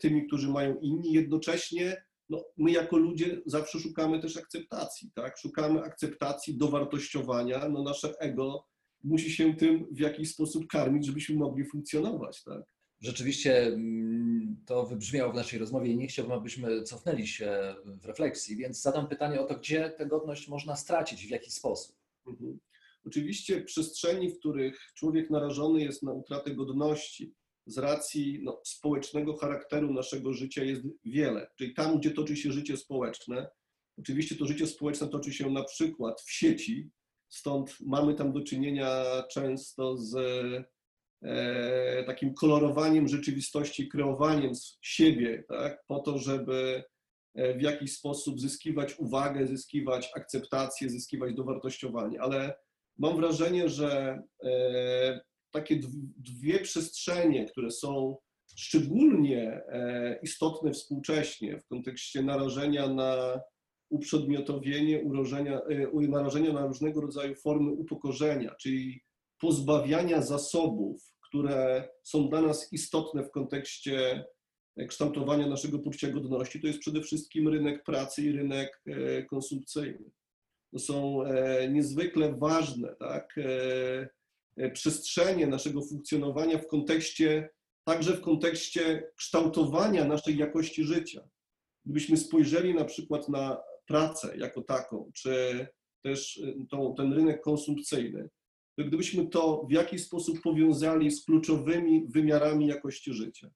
tymi, 0.00 0.26
którzy 0.26 0.48
mają 0.48 0.78
inni. 0.80 1.12
Jednocześnie 1.12 2.02
no, 2.28 2.44
my 2.56 2.70
jako 2.70 2.96
ludzie 2.96 3.42
zawsze 3.46 3.78
szukamy 3.78 4.20
też 4.20 4.36
akceptacji, 4.36 5.10
tak? 5.14 5.38
Szukamy 5.38 5.80
akceptacji, 5.80 6.58
dowartościowania, 6.58 7.68
no 7.68 7.82
nasze 7.82 8.14
ego 8.18 8.64
musi 9.04 9.30
się 9.30 9.56
tym 9.56 9.86
w 9.92 10.00
jakiś 10.00 10.30
sposób 10.30 10.66
karmić, 10.66 11.06
żebyśmy 11.06 11.36
mogli 11.36 11.64
funkcjonować, 11.64 12.42
tak? 12.44 12.62
Rzeczywiście 13.00 13.66
mm, 13.66 14.56
to 14.66 14.86
wybrzmiało 14.86 15.32
w 15.32 15.36
naszej 15.36 15.58
rozmowie 15.58 15.92
i 15.92 15.96
nie 15.96 16.06
chciałbym, 16.06 16.34
abyśmy 16.34 16.82
cofnęli 16.82 17.26
się 17.26 17.74
w 17.84 18.04
refleksji, 18.04 18.56
więc 18.56 18.82
zadam 18.82 19.08
pytanie 19.08 19.40
o 19.40 19.44
to, 19.44 19.54
gdzie 19.54 19.90
tę 19.90 20.06
godność 20.06 20.48
można 20.48 20.76
stracić, 20.76 21.26
w 21.26 21.30
jaki 21.30 21.50
sposób. 21.50 21.96
Mhm. 22.26 22.58
Oczywiście 23.06 23.62
przestrzeni, 23.62 24.30
w 24.30 24.38
których 24.38 24.92
człowiek 24.96 25.30
narażony 25.30 25.80
jest 25.80 26.02
na 26.02 26.12
utratę 26.12 26.54
godności, 26.54 27.34
z 27.68 27.78
racji 27.78 28.40
no, 28.42 28.60
społecznego 28.64 29.36
charakteru 29.36 29.92
naszego 29.92 30.32
życia 30.32 30.64
jest 30.64 30.82
wiele. 31.04 31.50
Czyli 31.58 31.74
tam, 31.74 31.98
gdzie 31.98 32.10
toczy 32.10 32.36
się 32.36 32.52
życie 32.52 32.76
społeczne, 32.76 33.48
oczywiście 33.98 34.36
to 34.36 34.46
życie 34.46 34.66
społeczne 34.66 35.08
toczy 35.08 35.32
się 35.32 35.50
na 35.50 35.64
przykład 35.64 36.20
w 36.20 36.32
sieci, 36.32 36.90
stąd 37.28 37.76
mamy 37.80 38.14
tam 38.14 38.32
do 38.32 38.40
czynienia 38.40 39.04
często 39.30 39.96
z 39.96 40.14
e, 41.22 42.04
takim 42.04 42.34
kolorowaniem 42.34 43.08
rzeczywistości, 43.08 43.88
kreowaniem 43.88 44.52
siebie, 44.82 45.44
tak, 45.48 45.84
po 45.86 45.98
to, 45.98 46.18
żeby 46.18 46.84
e, 47.34 47.58
w 47.58 47.62
jakiś 47.62 47.92
sposób 47.92 48.40
zyskiwać 48.40 48.98
uwagę, 48.98 49.46
zyskiwać 49.46 50.10
akceptację, 50.16 50.90
zyskiwać 50.90 51.34
dowartościowanie. 51.34 52.20
Ale 52.20 52.54
mam 52.98 53.16
wrażenie, 53.16 53.68
że 53.68 54.22
e, 54.44 55.20
takie 55.50 55.80
dwie 56.16 56.58
przestrzenie, 56.58 57.44
które 57.44 57.70
są 57.70 58.16
szczególnie 58.56 59.62
e, 59.68 60.18
istotne 60.22 60.72
współcześnie 60.72 61.58
w 61.58 61.66
kontekście 61.66 62.22
narażenia 62.22 62.88
na 62.88 63.40
uprzedmiotowienie, 63.90 65.02
urożenia, 65.02 65.60
e, 65.60 66.08
narażenia 66.08 66.52
na 66.52 66.66
różnego 66.66 67.00
rodzaju 67.00 67.34
formy 67.34 67.70
upokorzenia, 67.70 68.54
czyli 68.54 69.00
pozbawiania 69.40 70.22
zasobów, 70.22 71.02
które 71.28 71.88
są 72.02 72.28
dla 72.28 72.42
nas 72.42 72.72
istotne 72.72 73.24
w 73.24 73.30
kontekście 73.30 74.24
kształtowania 74.88 75.46
naszego 75.46 75.78
poczucia 75.78 76.10
godności, 76.10 76.60
to 76.60 76.66
jest 76.66 76.78
przede 76.78 77.00
wszystkim 77.00 77.48
rynek 77.48 77.84
pracy 77.84 78.22
i 78.22 78.32
rynek 78.32 78.82
konsumpcyjny. 79.30 80.10
Są 80.78 81.22
niezwykle 81.68 82.36
ważne, 82.36 82.96
tak? 82.98 83.34
E, 84.58 84.70
przestrzenie 84.70 85.46
naszego 85.46 85.82
funkcjonowania 85.82 86.58
w 86.58 86.66
kontekście, 86.66 87.50
także 87.84 88.16
w 88.16 88.20
kontekście 88.20 89.10
kształtowania 89.16 90.04
naszej 90.04 90.36
jakości 90.36 90.84
życia. 90.84 91.28
Gdybyśmy 91.84 92.16
spojrzeli 92.16 92.74
na 92.74 92.84
przykład 92.84 93.28
na 93.28 93.60
pracę 93.86 94.36
jako 94.36 94.62
taką, 94.62 95.10
czy 95.14 95.66
też 96.02 96.40
e, 96.44 96.66
tą, 96.70 96.94
ten 96.94 97.12
rynek 97.12 97.42
konsumpcyjny, 97.42 98.28
to 98.76 98.84
gdybyśmy 98.84 99.26
to 99.26 99.66
w 99.70 99.72
jakiś 99.72 100.04
sposób 100.04 100.42
powiązali 100.42 101.10
z 101.10 101.24
kluczowymi 101.24 102.06
wymiarami 102.08 102.66
jakości 102.66 103.14
życia, 103.14 103.50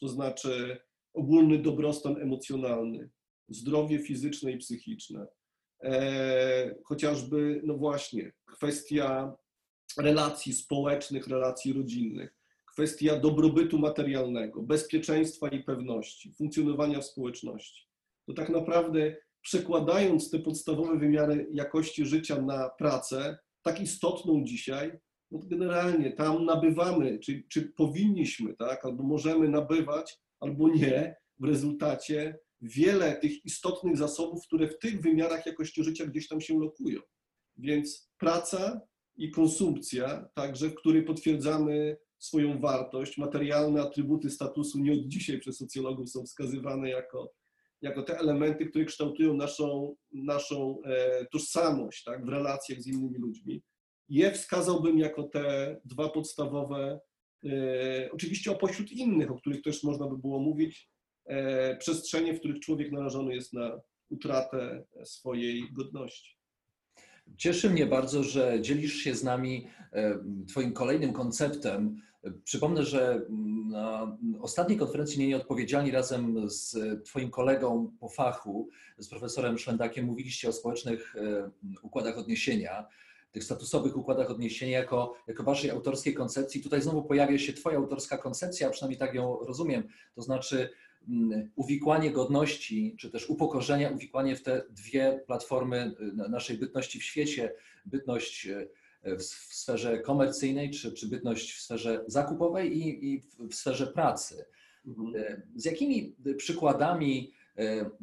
to 0.00 0.08
znaczy 0.08 0.78
ogólny 1.14 1.58
dobrostan 1.58 2.16
emocjonalny, 2.22 3.10
zdrowie 3.48 3.98
fizyczne 3.98 4.52
i 4.52 4.58
psychiczne, 4.58 5.20
e, 5.20 5.26
chociażby, 6.84 7.60
no 7.64 7.74
właśnie, 7.74 8.32
kwestia 8.46 9.36
relacji 9.98 10.52
społecznych, 10.52 11.26
relacji 11.26 11.72
rodzinnych, 11.72 12.34
kwestia 12.72 13.20
dobrobytu 13.20 13.78
materialnego, 13.78 14.62
bezpieczeństwa 14.62 15.48
i 15.48 15.64
pewności, 15.64 16.32
funkcjonowania 16.32 17.00
w 17.00 17.04
społeczności. 17.04 17.88
To 18.26 18.34
tak 18.34 18.48
naprawdę 18.48 19.16
przekładając 19.40 20.30
te 20.30 20.38
podstawowe 20.38 20.98
wymiary 20.98 21.46
jakości 21.52 22.06
życia 22.06 22.42
na 22.42 22.68
pracę, 22.68 23.38
tak 23.62 23.80
istotną 23.80 24.44
dzisiaj, 24.44 24.98
no 25.30 25.38
generalnie 25.38 26.12
tam 26.12 26.44
nabywamy, 26.44 27.18
czy, 27.18 27.44
czy 27.48 27.62
powinniśmy, 27.62 28.54
tak, 28.54 28.84
albo 28.84 29.02
możemy 29.02 29.48
nabywać, 29.48 30.18
albo 30.40 30.68
nie, 30.68 31.16
w 31.40 31.44
rezultacie 31.44 32.38
wiele 32.60 33.16
tych 33.16 33.44
istotnych 33.44 33.96
zasobów, 33.96 34.46
które 34.46 34.68
w 34.68 34.78
tych 34.78 35.00
wymiarach 35.00 35.46
jakości 35.46 35.84
życia 35.84 36.06
gdzieś 36.06 36.28
tam 36.28 36.40
się 36.40 36.58
lokują. 36.58 37.00
Więc 37.56 38.10
praca 38.18 38.80
i 39.16 39.30
konsumpcja, 39.30 40.28
także 40.34 40.68
w 40.68 40.74
której 40.74 41.02
potwierdzamy 41.02 41.96
swoją 42.18 42.60
wartość. 42.60 43.18
Materialne 43.18 43.82
atrybuty 43.82 44.30
statusu 44.30 44.78
nie 44.78 44.92
od 44.92 45.08
dzisiaj 45.08 45.38
przez 45.38 45.56
socjologów 45.56 46.10
są 46.10 46.24
wskazywane 46.24 46.90
jako, 46.90 47.32
jako 47.82 48.02
te 48.02 48.18
elementy, 48.18 48.66
które 48.66 48.84
kształtują 48.84 49.34
naszą, 49.34 49.96
naszą 50.12 50.78
e, 50.84 51.26
tożsamość 51.32 52.04
tak, 52.04 52.26
w 52.26 52.28
relacjach 52.28 52.82
z 52.82 52.86
innymi 52.86 53.18
ludźmi. 53.18 53.62
Je 54.08 54.32
wskazałbym 54.32 54.98
jako 54.98 55.22
te 55.22 55.76
dwa 55.84 56.08
podstawowe, 56.08 57.00
e, 57.46 58.10
oczywiście 58.12 58.50
opośród 58.50 58.92
innych, 58.92 59.30
o 59.30 59.36
których 59.36 59.62
też 59.62 59.82
można 59.82 60.06
by 60.06 60.18
było 60.18 60.40
mówić, 60.40 60.90
przestrzenie, 61.78 62.34
w 62.34 62.38
których 62.38 62.60
człowiek 62.60 62.92
narażony 62.92 63.34
jest 63.34 63.52
na 63.52 63.80
utratę 64.10 64.84
swojej 65.04 65.72
godności. 65.72 66.36
Cieszy 67.36 67.70
mnie 67.70 67.86
bardzo, 67.86 68.22
że 68.22 68.60
dzielisz 68.60 68.94
się 68.94 69.14
z 69.14 69.24
nami 69.24 69.66
e, 69.92 70.18
Twoim 70.48 70.72
kolejnym 70.72 71.12
konceptem. 71.12 72.02
Przypomnę, 72.44 72.84
że 72.84 73.26
na 73.70 74.16
ostatniej 74.40 74.78
konferencji 74.78 75.18
Nie 75.18 75.28
Nieodpowiedzialni 75.28 75.90
razem 75.90 76.50
z 76.50 76.76
Twoim 77.04 77.30
kolegą 77.30 77.92
po 78.00 78.08
fachu, 78.08 78.68
z 78.98 79.08
profesorem 79.08 79.58
Szwendakiem, 79.58 80.06
mówiliście 80.06 80.48
o 80.48 80.52
społecznych 80.52 81.16
e, 81.16 81.50
układach 81.82 82.18
odniesienia, 82.18 82.86
tych 83.32 83.44
statusowych 83.44 83.96
układach 83.96 84.30
odniesienia 84.30 84.78
jako, 84.78 85.14
jako 85.26 85.42
Waszej 85.42 85.70
autorskiej 85.70 86.14
koncepcji. 86.14 86.62
Tutaj 86.62 86.82
znowu 86.82 87.02
pojawia 87.02 87.38
się 87.38 87.52
Twoja 87.52 87.76
autorska 87.76 88.18
koncepcja, 88.18 88.70
przynajmniej 88.70 88.98
tak 88.98 89.14
ją 89.14 89.38
rozumiem, 89.38 89.88
to 90.14 90.22
znaczy 90.22 90.58
Mm, 90.58 90.85
uwikłanie 91.56 92.10
godności, 92.10 92.96
czy 92.98 93.10
też 93.10 93.30
upokorzenia, 93.30 93.90
uwikłanie 93.90 94.36
w 94.36 94.42
te 94.42 94.62
dwie 94.70 95.20
platformy 95.26 95.94
y, 96.00 96.28
naszej 96.28 96.58
bytności 96.58 96.98
w 97.00 97.04
świecie, 97.04 97.52
bytność 97.86 98.46
y, 98.46 98.68
w 99.18 99.22
sferze 99.22 99.98
komercyjnej, 99.98 100.70
czy, 100.70 100.92
czy 100.92 101.08
bytność 101.08 101.52
w 101.52 101.60
sferze 101.60 102.04
zakupowej 102.06 102.78
i, 102.78 103.14
i 103.14 103.22
w 103.50 103.54
sferze 103.54 103.86
pracy. 103.86 104.44
Mhm. 104.86 105.16
Y, 105.16 105.42
z 105.56 105.64
jakimi 105.64 106.16
przykładami 106.36 107.32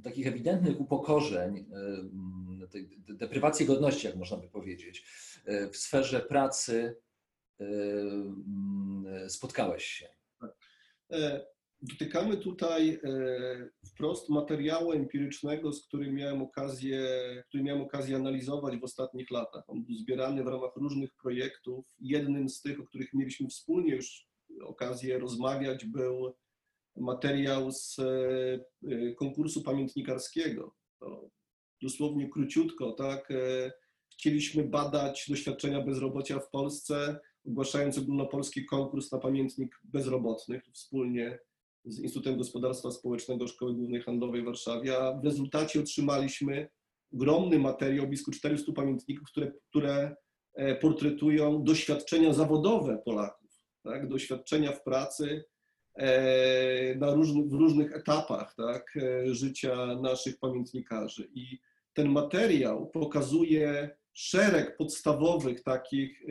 takich 0.04 0.28
ewidentnych 0.28 0.82
upokorzeń, 0.82 1.66
deprywacji 3.08 3.66
godności, 3.66 4.08
jak 4.08 4.16
można 4.16 4.38
by 4.38 4.48
powiedzieć, 4.48 5.06
w 5.72 5.78
sferze 5.78 6.20
pracy 6.20 6.96
spotkałeś 9.28 9.86
się? 9.86 10.08
E, 11.84 11.88
dotykamy 11.88 12.38
tutaj 12.38 13.00
wprost 13.88 14.30
materiału 14.30 14.92
empirycznego, 14.92 15.74
z 15.74 15.88
którym 15.88 16.16
miałem 16.16 16.42
okazję, 16.42 17.08
który 17.48 17.64
miałem 17.64 17.82
okazję 17.82 18.16
analizować 18.16 18.78
w 18.78 18.84
ostatnich 18.84 19.32
latach. 19.32 19.64
On 19.68 19.84
był 19.84 19.96
zbierany 19.96 20.44
w 20.44 20.48
ramach 20.48 20.76
różnych 20.76 21.16
projektów. 21.22 21.86
Jednym 22.00 22.50
z 22.50 22.62
tych, 22.62 22.80
o 22.80 22.84
których 22.84 23.14
mieliśmy 23.14 23.48
wspólnie 23.48 23.96
już 23.96 24.28
okazję 24.64 25.20
rozmawiać, 25.20 25.86
był 25.86 26.34
materiał 26.96 27.72
z 27.72 27.98
konkursu 29.18 29.64
pamiętnikarskiego. 29.64 30.76
To 31.00 31.30
dosłownie 31.82 32.30
króciutko, 32.30 32.92
tak? 32.92 33.34
Chcieliśmy 34.12 34.64
badać 34.64 35.26
doświadczenia 35.30 35.82
bezrobocia 35.82 36.40
w 36.40 36.50
Polsce, 36.50 37.20
ogłaszając 37.46 37.98
ogólnopolski 37.98 38.66
konkurs 38.66 39.12
na 39.12 39.20
pamiętnik 39.20 39.80
bezrobotnych 39.84 40.64
wspólnie 40.74 41.40
z 41.86 42.00
Instytutem 42.00 42.38
Gospodarstwa 42.38 42.92
Społecznego 42.92 43.48
Szkoły 43.48 43.74
Głównej 43.74 44.02
Handlowej 44.02 44.42
w 44.42 44.46
Warszawie, 44.46 44.98
a 44.98 45.14
w 45.14 45.26
rezultacie 45.26 45.80
otrzymaliśmy 45.80 46.70
ogromny 47.14 47.60
materiał, 47.60 48.08
blisko 48.08 48.32
400 48.32 48.72
pamiętników, 48.72 49.28
które, 49.28 49.52
które 49.70 50.16
e, 50.54 50.76
portretują 50.76 51.64
doświadczenia 51.64 52.34
zawodowe 52.34 53.02
Polaków, 53.06 53.66
tak? 53.84 54.08
doświadczenia 54.08 54.72
w 54.72 54.84
pracy 54.84 55.46
e, 55.96 56.96
na 56.96 57.12
w 57.48 57.54
różnych 57.54 57.96
etapach 57.96 58.56
tak? 58.56 58.98
E, 58.98 59.36
życia 59.36 60.00
naszych 60.02 60.40
pamiętnikarzy. 60.40 61.30
I 61.34 61.60
ten 61.94 62.10
materiał 62.10 62.90
pokazuje 62.90 63.98
szereg 64.14 64.78
podstawowych 64.78 65.64
takich 65.64 66.22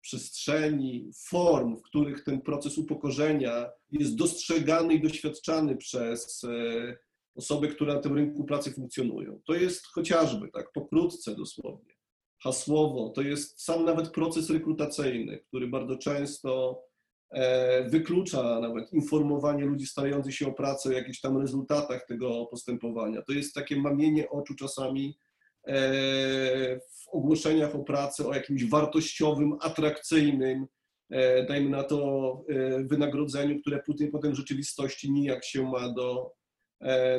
przestrzeni, 0.00 1.10
form, 1.28 1.76
w 1.76 1.82
których 1.82 2.24
ten 2.24 2.40
proces 2.40 2.78
upokorzenia 2.78 3.70
jest 3.90 4.16
dostrzegany 4.16 4.94
i 4.94 5.02
doświadczany 5.02 5.76
przez 5.76 6.44
e, 6.44 6.96
osoby, 7.34 7.68
które 7.68 7.94
na 7.94 8.00
tym 8.00 8.14
rynku 8.14 8.44
pracy 8.44 8.72
funkcjonują. 8.72 9.40
To 9.46 9.54
jest 9.54 9.86
chociażby, 9.86 10.48
tak 10.48 10.72
pokrótce 10.72 11.34
dosłownie, 11.34 11.94
hasłowo, 12.42 13.08
to 13.08 13.22
jest 13.22 13.62
sam 13.62 13.84
nawet 13.84 14.10
proces 14.10 14.50
rekrutacyjny, 14.50 15.38
który 15.38 15.68
bardzo 15.68 15.96
często 15.96 16.82
e, 17.30 17.88
wyklucza 17.88 18.60
nawet 18.60 18.92
informowanie 18.92 19.64
ludzi 19.64 19.86
starających 19.86 20.34
się 20.34 20.48
o 20.48 20.52
pracę 20.52 20.88
o 20.88 20.92
jakichś 20.92 21.20
tam 21.20 21.38
rezultatach 21.38 22.06
tego 22.06 22.46
postępowania. 22.46 23.22
To 23.22 23.32
jest 23.32 23.54
takie 23.54 23.76
mamienie 23.76 24.30
oczu 24.30 24.54
czasami 24.54 25.18
w 25.66 27.08
ogłoszeniach 27.12 27.74
o 27.74 27.78
pracę 27.78 28.26
o 28.26 28.34
jakimś 28.34 28.64
wartościowym, 28.64 29.56
atrakcyjnym, 29.60 30.66
e, 31.10 31.46
dajmy 31.46 31.70
na 31.70 31.82
to, 31.82 32.42
e, 32.48 32.84
wynagrodzeniu, 32.84 33.60
które 33.60 33.82
potem, 33.86 34.10
potem 34.10 34.32
w 34.32 34.36
rzeczywistości 34.36 35.12
nijak 35.12 35.44
się 35.44 35.70
ma 35.70 35.92
do, 35.92 36.32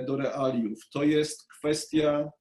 do 0.08 0.16
realiów. 0.16 0.90
To 0.94 1.04
jest 1.04 1.48
kwestia 1.48 2.32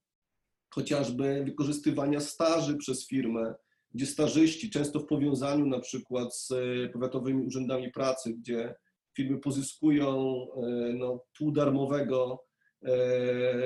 chociażby 0.74 1.42
wykorzystywania 1.44 2.20
staży 2.20 2.76
przez 2.76 3.08
firmę, 3.08 3.54
gdzie 3.94 4.06
stażyści, 4.06 4.70
często 4.70 5.00
w 5.00 5.06
powiązaniu 5.06 5.66
na 5.66 5.80
przykład 5.80 6.36
z 6.36 6.52
powiatowymi 6.92 7.46
urzędami 7.46 7.90
pracy, 7.90 8.34
gdzie 8.34 8.74
firmy 9.16 9.38
pozyskują 9.38 10.46
no, 10.94 11.24
półdarmowego 11.38 12.44
E, 12.44 12.49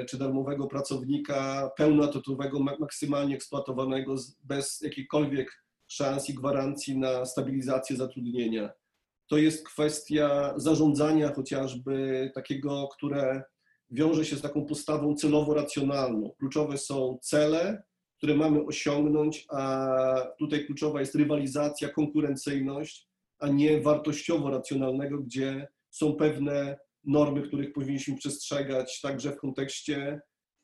czy 0.08 0.18
darmowego 0.18 0.66
pracownika 0.66 1.70
pełnoetatowego, 1.76 2.60
maksymalnie 2.60 3.34
eksploatowanego 3.34 4.16
bez 4.44 4.80
jakichkolwiek 4.80 5.64
szans 5.86 6.30
i 6.30 6.34
gwarancji 6.34 6.98
na 6.98 7.26
stabilizację 7.26 7.96
zatrudnienia. 7.96 8.70
To 9.26 9.36
jest 9.38 9.66
kwestia 9.66 10.54
zarządzania 10.56 11.32
chociażby 11.32 12.30
takiego, 12.34 12.88
które 12.88 13.42
wiąże 13.90 14.24
się 14.24 14.36
z 14.36 14.42
taką 14.42 14.66
postawą 14.66 15.14
celowo-racjonalną. 15.14 16.30
Kluczowe 16.38 16.78
są 16.78 17.18
cele, 17.22 17.82
które 18.16 18.34
mamy 18.34 18.64
osiągnąć, 18.64 19.46
a 19.50 20.32
tutaj 20.38 20.66
kluczowa 20.66 21.00
jest 21.00 21.14
rywalizacja, 21.14 21.88
konkurencyjność, 21.88 23.08
a 23.38 23.48
nie 23.48 23.82
wartościowo-racjonalnego, 23.82 25.18
gdzie 25.18 25.68
są 25.90 26.14
pewne 26.14 26.78
normy, 27.06 27.42
których 27.42 27.72
powinniśmy 27.72 28.16
przestrzegać 28.16 29.00
także 29.00 29.32
w 29.32 29.36
kontekście 29.36 30.20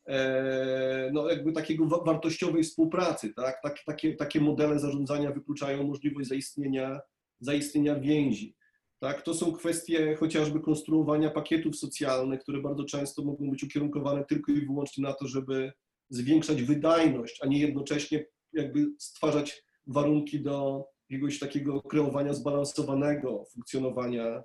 e, 0.07 1.09
no, 1.13 1.29
jakby 1.29 1.51
takiego 1.51 1.85
wartościowej 1.85 2.63
współpracy. 2.63 3.33
Tak? 3.33 3.59
tak? 3.63 3.75
takie, 3.85 4.15
takie 4.15 4.41
modele 4.41 4.79
zarządzania 4.79 5.31
wykluczają 5.31 5.83
możliwość 5.83 6.29
zaistnienia, 6.29 6.99
zaistnienia 7.39 7.99
więzi. 7.99 8.55
Tak? 8.99 9.21
To 9.21 9.33
są 9.33 9.51
kwestie 9.51 10.15
chociażby 10.15 10.59
konstruowania 10.59 11.31
pakietów 11.31 11.75
socjalnych, 11.75 12.39
które 12.39 12.61
bardzo 12.61 12.83
często 12.83 13.23
mogą 13.23 13.51
być 13.51 13.63
ukierunkowane 13.63 14.25
tylko 14.25 14.51
i 14.51 14.65
wyłącznie 14.65 15.03
na 15.03 15.13
to, 15.13 15.27
żeby 15.27 15.71
zwiększać 16.09 16.63
wydajność, 16.63 17.39
a 17.41 17.47
nie 17.47 17.59
jednocześnie 17.59 18.25
jakby 18.53 18.85
stwarzać 18.99 19.63
warunki 19.87 20.41
do 20.41 20.85
jakiegoś 21.09 21.39
takiego 21.39 21.81
kreowania 21.81 22.33
zbalansowanego 22.33 23.43
funkcjonowania 23.53 24.43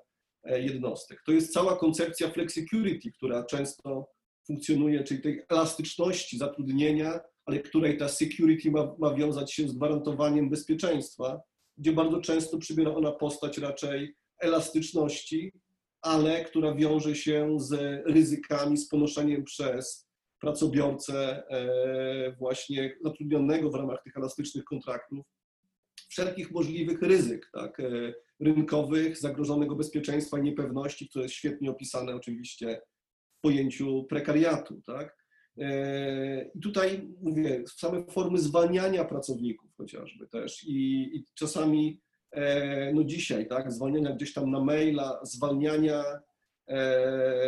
jednostek. 0.48 1.22
To 1.26 1.32
jest 1.32 1.52
cała 1.52 1.76
koncepcja 1.76 2.30
flexicurity, 2.30 3.12
która 3.12 3.44
często 3.44 4.08
funkcjonuje, 4.46 5.04
czyli 5.04 5.22
tej 5.22 5.42
elastyczności 5.48 6.38
zatrudnienia, 6.38 7.20
ale 7.44 7.60
której 7.60 7.98
ta 7.98 8.08
security 8.08 8.70
ma, 8.70 8.94
ma 8.98 9.14
wiązać 9.14 9.52
się 9.52 9.68
z 9.68 9.72
gwarantowaniem 9.72 10.50
bezpieczeństwa, 10.50 11.40
gdzie 11.76 11.92
bardzo 11.92 12.20
często 12.20 12.58
przybiera 12.58 12.94
ona 12.94 13.12
postać 13.12 13.58
raczej 13.58 14.14
elastyczności, 14.38 15.52
ale 16.02 16.44
która 16.44 16.74
wiąże 16.74 17.14
się 17.14 17.56
z 17.60 18.02
ryzykami, 18.06 18.76
z 18.76 18.88
ponoszeniem 18.88 19.44
przez 19.44 20.06
pracobiorcę 20.40 21.42
e, 21.50 22.36
właśnie 22.38 22.96
zatrudnionego 23.04 23.70
w 23.70 23.74
ramach 23.74 24.02
tych 24.02 24.16
elastycznych 24.16 24.64
kontraktów 24.64 25.26
wszelkich 26.16 26.50
możliwych 26.50 27.02
ryzyk 27.02 27.50
tak, 27.52 27.80
e, 27.80 28.14
rynkowych, 28.40 29.18
zagrożonego 29.18 29.76
bezpieczeństwa 29.76 30.38
i 30.38 30.42
niepewności, 30.42 31.08
które 31.08 31.22
jest 31.24 31.34
świetnie 31.34 31.70
opisane 31.70 32.14
oczywiście 32.14 32.80
w 33.38 33.40
pojęciu 33.40 34.04
prekariatu. 34.04 34.82
Tak. 34.86 35.16
E, 35.58 36.50
I 36.54 36.60
tutaj 36.60 37.08
mówię, 37.22 37.64
same 37.66 38.04
formy 38.04 38.38
zwalniania 38.38 39.04
pracowników 39.04 39.70
chociażby 39.76 40.26
też 40.26 40.64
i, 40.64 41.10
i 41.16 41.24
czasami 41.34 42.00
e, 42.32 42.92
no 42.92 43.04
dzisiaj, 43.04 43.48
tak, 43.48 43.72
zwalniania 43.72 44.12
gdzieś 44.12 44.32
tam 44.32 44.50
na 44.50 44.60
maila, 44.60 45.20
zwalniania 45.22 46.04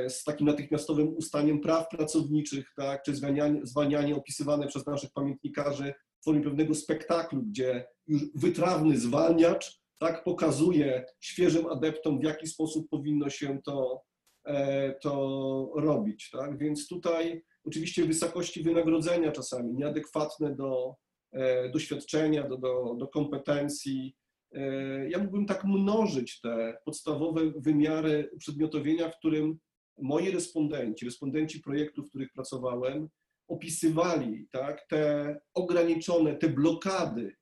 z 0.09 0.24
takim 0.24 0.46
natychmiastowym 0.46 1.16
ustaniem 1.16 1.61
praw 1.61 1.88
pracowniczych, 1.88 2.72
tak, 2.76 3.02
czy 3.02 3.14
zwalnianie, 3.14 3.61
zwalnianie 3.62 4.16
opisywane 4.16 4.66
przez 4.66 4.87
naszych 4.87 5.11
pamiętnikarzy 5.12 5.94
w 6.20 6.24
formie 6.24 6.42
pewnego 6.42 6.74
spektaklu, 6.74 7.42
gdzie 7.42 7.87
już 8.07 8.22
wytrawny 8.35 8.98
zwalniacz 8.98 9.81
tak 9.98 10.24
pokazuje 10.24 11.04
świeżym 11.20 11.66
adeptom, 11.66 12.20
w 12.20 12.24
jaki 12.24 12.46
sposób 12.46 12.88
powinno 12.88 13.31
się 13.31 13.59
to, 13.64 14.02
e, 14.44 14.94
to 14.94 15.72
robić. 15.76 16.31
Tak? 16.31 16.59
Więc 16.59 16.88
tutaj 16.88 17.42
oczywiście 17.64 18.04
wysokości 18.04 18.62
wynagrodzenia 18.62 19.33
czasami 19.33 19.74
nieadekwatne 19.74 20.57
do 20.57 20.94
e, 21.33 21.70
doświadczenia, 21.70 22.48
do, 22.48 22.57
do, 22.57 22.94
do 22.98 23.09
kompetencji. 23.09 24.14
E, 24.52 25.11
ja 25.11 25.18
mógłbym 25.18 25.46
tak 25.46 25.64
mnożyć 25.64 26.40
te 26.40 26.78
podstawowe 26.85 27.40
wymiary 27.57 28.31
uprzedmiotowienia, 28.33 29.11
w 29.11 29.18
którym 29.18 29.59
moi 29.98 30.31
respondenci, 30.31 31.04
respondenci 31.04 31.61
projektów, 31.61 32.07
w 32.07 32.09
których 32.09 32.33
pracowałem, 32.33 33.09
opisywali 33.49 34.49
tak, 34.53 34.87
te 34.89 35.37
ograniczone, 35.55 36.37
te 36.37 36.49
blokady 36.49 37.37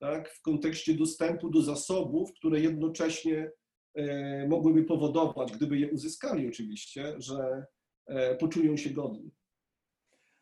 tak, 0.00 0.30
w 0.30 0.42
kontekście 0.42 0.94
dostępu 0.94 1.50
do 1.50 1.62
zasobów, 1.62 2.32
które 2.32 2.60
jednocześnie 2.60 3.52
e, 3.94 4.48
mogłyby 4.48 4.84
powodować, 4.84 5.52
gdyby 5.52 5.78
je 5.78 5.90
uzyskali 5.90 6.48
oczywiście, 6.48 7.14
że 7.18 7.66
e, 8.06 8.34
poczują 8.34 8.76
się 8.76 8.90
godni. 8.90 9.30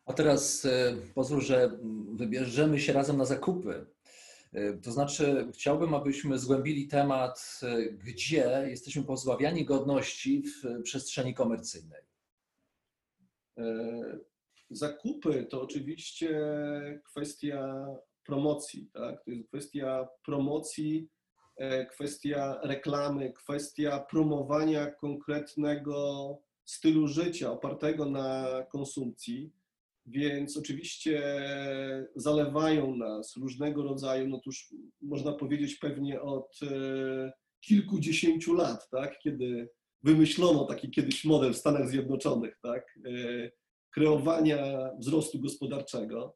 A 0.05 0.13
teraz 0.13 0.65
e, 0.65 0.95
pozwól, 1.15 1.41
że 1.41 1.79
wybierzemy 2.13 2.79
się 2.79 2.93
razem 2.93 3.17
na 3.17 3.25
zakupy. 3.25 3.85
To 4.83 4.91
znaczy, 4.91 5.47
chciałbym, 5.53 5.93
abyśmy 5.93 6.39
zgłębili 6.39 6.87
temat, 6.87 7.59
gdzie 8.05 8.65
jesteśmy 8.69 9.03
pozbawiani 9.03 9.65
godności 9.65 10.43
w 10.43 10.81
przestrzeni 10.83 11.33
komercyjnej. 11.33 12.01
Zakupy 14.69 15.45
to 15.45 15.61
oczywiście 15.61 16.29
kwestia 17.05 17.85
promocji. 18.25 18.89
Tak? 18.93 19.23
To 19.23 19.31
jest 19.31 19.47
kwestia 19.47 20.07
promocji, 20.25 21.07
e, 21.57 21.85
kwestia 21.85 22.59
reklamy, 22.63 23.33
kwestia 23.33 23.99
promowania 23.99 24.91
konkretnego 24.91 26.37
stylu 26.65 27.07
życia 27.07 27.51
opartego 27.51 28.05
na 28.05 28.47
konsumpcji. 28.71 29.51
Więc 30.05 30.57
oczywiście 30.57 31.21
zalewają 32.15 32.95
nas 32.95 33.37
różnego 33.37 33.83
rodzaju, 33.83 34.27
no 34.27 34.39
tuż 34.39 34.73
można 35.01 35.33
powiedzieć 35.33 35.75
pewnie 35.75 36.21
od 36.21 36.59
e, 36.63 37.31
kilkudziesięciu 37.61 38.53
lat, 38.53 38.89
tak? 38.89 39.19
kiedy 39.19 39.69
wymyślono 40.03 40.65
taki 40.65 40.91
kiedyś 40.91 41.25
model 41.25 41.53
w 41.53 41.57
Stanach 41.57 41.89
Zjednoczonych, 41.89 42.59
tak? 42.61 42.99
Kreowania 43.93 44.89
wzrostu 44.99 45.39
gospodarczego. 45.39 46.35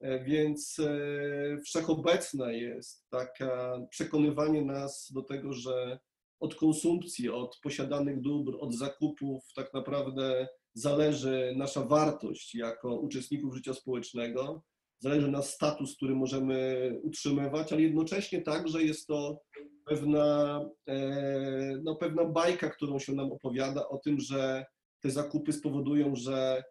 E, 0.00 0.24
więc 0.24 0.78
e, 0.78 1.60
wszechobecne 1.64 2.58
jest 2.58 3.06
takie 3.10 3.48
przekonywanie 3.90 4.62
nas 4.62 5.12
do 5.12 5.22
tego, 5.22 5.52
że 5.52 5.98
od 6.40 6.54
konsumpcji, 6.54 7.28
od 7.28 7.58
posiadanych 7.62 8.20
dóbr, 8.20 8.56
od 8.60 8.74
zakupów 8.74 9.44
tak 9.56 9.74
naprawdę 9.74 10.48
zależy 10.74 11.54
nasza 11.56 11.84
wartość 11.84 12.54
jako 12.54 12.96
uczestników 12.96 13.54
życia 13.54 13.74
społecznego, 13.74 14.62
zależy 14.98 15.30
nas 15.30 15.50
status, 15.50 15.96
który 15.96 16.14
możemy 16.14 16.90
utrzymywać, 17.02 17.72
ale 17.72 17.82
jednocześnie 17.82 18.42
także 18.42 18.82
jest 18.82 19.06
to 19.06 19.40
pewna, 19.84 20.60
e, 20.88 21.80
no, 21.82 21.96
pewna 21.96 22.24
bajka, 22.24 22.70
którą 22.70 22.98
się 22.98 23.12
nam 23.12 23.32
opowiada 23.32 23.88
o 23.88 23.98
tym, 23.98 24.20
że 24.20 24.64
te 25.00 25.10
zakupy 25.10 25.52
spowodują, 25.52 26.16
że 26.16 26.62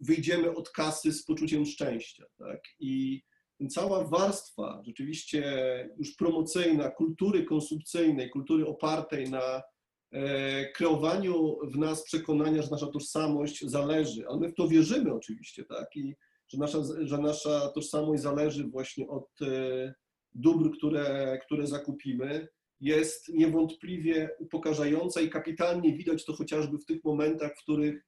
wyjdziemy 0.00 0.54
od 0.54 0.70
kasy 0.70 1.12
z 1.12 1.24
poczuciem 1.24 1.66
szczęścia. 1.66 2.24
Tak? 2.38 2.60
I 2.80 3.22
cała 3.70 4.04
warstwa 4.04 4.82
rzeczywiście 4.86 5.42
już 5.98 6.16
promocyjna, 6.16 6.90
kultury 6.90 7.44
konsumpcyjnej, 7.44 8.30
kultury 8.30 8.66
opartej 8.66 9.30
na 9.30 9.62
e, 10.12 10.72
kreowaniu 10.72 11.56
w 11.62 11.78
nas 11.78 12.04
przekonania, 12.04 12.62
że 12.62 12.70
nasza 12.70 12.86
tożsamość 12.86 13.64
zależy, 13.66 14.28
ale 14.28 14.38
my 14.38 14.48
w 14.48 14.54
to 14.54 14.68
wierzymy 14.68 15.14
oczywiście, 15.14 15.64
tak? 15.64 15.96
I 15.96 16.14
że 16.48 16.58
nasza, 16.58 16.78
że 17.00 17.18
nasza 17.18 17.68
tożsamość 17.74 18.22
zależy 18.22 18.68
właśnie 18.68 19.08
od 19.08 19.28
dóbr, 20.34 20.70
które, 20.70 21.38
które 21.46 21.66
zakupimy, 21.66 22.48
jest 22.80 23.28
niewątpliwie 23.28 24.30
upokarzająca 24.38 25.20
i 25.20 25.30
kapitalnie 25.30 25.96
widać 25.96 26.24
to 26.24 26.32
chociażby 26.32 26.78
w 26.78 26.84
tych 26.84 27.04
momentach, 27.04 27.52
w 27.56 27.62
których 27.62 27.94
e, 27.94 28.07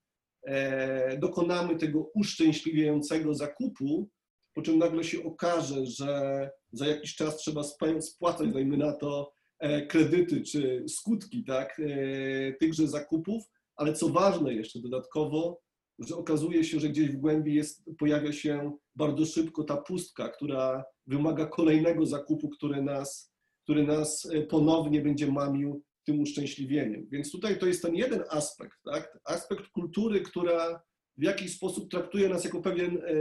dokonamy 1.18 1.76
tego 1.76 2.11
uszczęśliwiającego 2.14 3.35
zakupu, 3.35 4.09
po 4.55 4.62
czym 4.62 4.79
nagle 4.79 5.05
się 5.05 5.24
okaże, 5.24 5.87
że 5.87 6.50
za 6.72 6.87
jakiś 6.87 7.14
czas 7.16 7.37
trzeba 7.37 7.62
spłacać, 8.00 8.53
dajmy 8.53 8.76
na 8.76 8.92
to, 8.92 9.33
e, 9.59 9.87
kredyty 9.87 10.42
czy 10.42 10.85
skutki 10.88 11.44
tak, 11.44 11.81
e, 11.81 12.53
tychże 12.53 12.88
zakupów, 12.88 13.44
ale 13.76 13.92
co 13.92 14.09
ważne 14.09 14.55
jeszcze 14.55 14.81
dodatkowo, 14.81 15.61
że 15.98 16.16
okazuje 16.16 16.64
się, 16.64 16.81
że 16.81 16.88
gdzieś 16.88 17.11
w 17.11 17.16
głębi 17.16 17.55
jest, 17.55 17.85
pojawia 17.98 18.33
się 18.33 18.72
bardzo 18.94 19.26
szybko 19.26 19.64
ta 19.64 19.76
pustka, 19.76 20.29
która 20.29 20.85
wymaga 21.07 21.46
kolejnego 21.46 22.07
zakupu, 22.07 22.48
który 22.48 22.83
nas, 22.83 23.33
który 23.62 23.87
nas 23.87 24.29
e, 24.35 24.42
ponownie 24.42 25.00
będzie 25.00 25.33
mamił 25.33 25.83
tym 26.04 26.20
uszczęśliwieniem. 26.20 27.06
Więc 27.10 27.32
tutaj 27.32 27.58
to 27.58 27.66
jest 27.66 27.82
ten 27.82 27.94
jeden 27.94 28.24
aspekt, 28.30 28.78
tak? 28.84 29.18
aspekt 29.24 29.68
kultury, 29.68 30.20
która 30.20 30.82
w 31.16 31.22
jakiś 31.22 31.56
sposób 31.56 31.90
traktuje 31.90 32.28
nas 32.28 32.44
jako 32.44 32.62
pewien 32.62 32.96
e, 32.96 33.12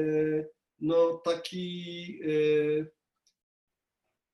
no, 0.80 1.22
taki 1.26 2.20
e, 2.24 2.86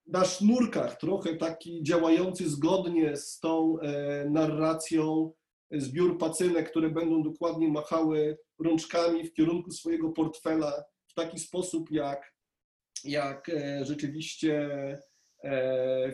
na 0.07 0.25
sznurkach, 0.25 0.97
trochę 0.99 1.35
taki 1.35 1.83
działający 1.83 2.49
zgodnie 2.49 3.17
z 3.17 3.39
tą 3.39 3.77
narracją 4.29 5.33
zbiór 5.71 6.17
pacynek, 6.17 6.69
które 6.69 6.89
będą 6.89 7.23
dokładnie 7.23 7.67
machały 7.67 8.37
rączkami 8.59 9.27
w 9.27 9.33
kierunku 9.33 9.71
swojego 9.71 10.09
portfela 10.09 10.83
w 11.07 11.13
taki 11.13 11.39
sposób, 11.39 11.91
jak, 11.91 12.33
jak 13.03 13.49
e, 13.49 13.85
rzeczywiście 13.85 14.73
e, 14.73 15.01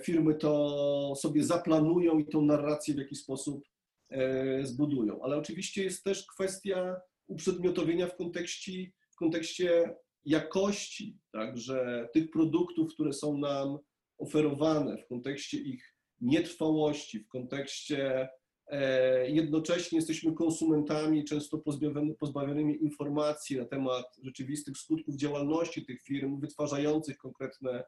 firmy 0.03 0.35
to 0.35 1.13
sobie 1.15 1.43
zaplanują 1.43 2.19
i 2.19 2.25
tą 2.25 2.41
narrację 2.41 2.93
w 2.93 2.97
jakiś 2.97 3.19
sposób 3.19 3.63
e, 4.09 4.65
zbudują. 4.65 5.21
Ale 5.21 5.37
oczywiście 5.37 5.83
jest 5.83 6.03
też 6.03 6.25
kwestia 6.25 6.95
uprzedmiotowienia 7.27 8.07
w 8.07 8.15
kontekście, 8.15 8.91
w 9.11 9.15
kontekście 9.15 9.95
jakości, 10.25 11.17
także 11.31 12.09
tych 12.13 12.31
produktów, 12.31 12.93
które 12.93 13.13
są 13.13 13.37
nam 13.37 13.77
oferowane, 14.17 14.97
w 14.97 15.07
kontekście 15.07 15.57
ich 15.57 15.95
nietrwałości, 16.21 17.19
w 17.19 17.27
kontekście 17.27 18.29
E, 18.71 19.29
jednocześnie 19.29 19.97
jesteśmy 19.97 20.33
konsumentami, 20.33 21.23
często 21.23 21.61
pozbawionymi 22.19 22.83
informacji 22.83 23.57
na 23.57 23.65
temat 23.65 24.05
rzeczywistych 24.23 24.77
skutków 24.77 25.15
działalności 25.15 25.85
tych 25.85 26.01
firm, 26.01 26.39
wytwarzających 26.39 27.17
konkretne 27.17 27.83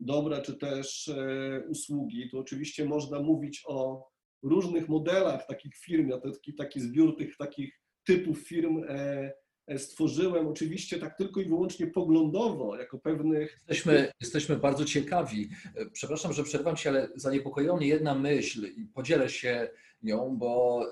dobra 0.00 0.40
czy 0.40 0.56
też 0.56 1.08
e, 1.08 1.62
usługi. 1.68 2.30
To 2.30 2.38
oczywiście 2.38 2.84
można 2.84 3.20
mówić 3.20 3.62
o 3.66 4.08
różnych 4.42 4.88
modelach 4.88 5.46
takich 5.46 5.76
firm. 5.76 6.08
Ja 6.08 6.20
taki, 6.20 6.54
taki 6.54 6.80
zbiór 6.80 7.16
tych 7.16 7.36
takich 7.36 7.80
typów 8.04 8.38
firm 8.38 8.82
e, 8.88 9.32
stworzyłem, 9.78 10.46
oczywiście 10.48 10.98
tak 10.98 11.16
tylko 11.16 11.40
i 11.40 11.44
wyłącznie 11.44 11.86
poglądowo, 11.86 12.76
jako 12.76 12.98
pewnych. 12.98 13.60
Jesteśmy, 13.68 14.12
jesteśmy 14.20 14.56
bardzo 14.56 14.84
ciekawi. 14.84 15.48
Przepraszam, 15.92 16.32
że 16.32 16.44
przerwam 16.44 16.76
się, 16.76 16.90
ale 16.90 17.08
zaniepokoiła 17.14 17.76
mnie 17.76 17.86
jedna 17.86 18.14
myśl 18.14 18.66
i 18.76 18.86
podzielę 18.86 19.28
się 19.28 19.70
nią, 20.02 20.36
bo 20.38 20.82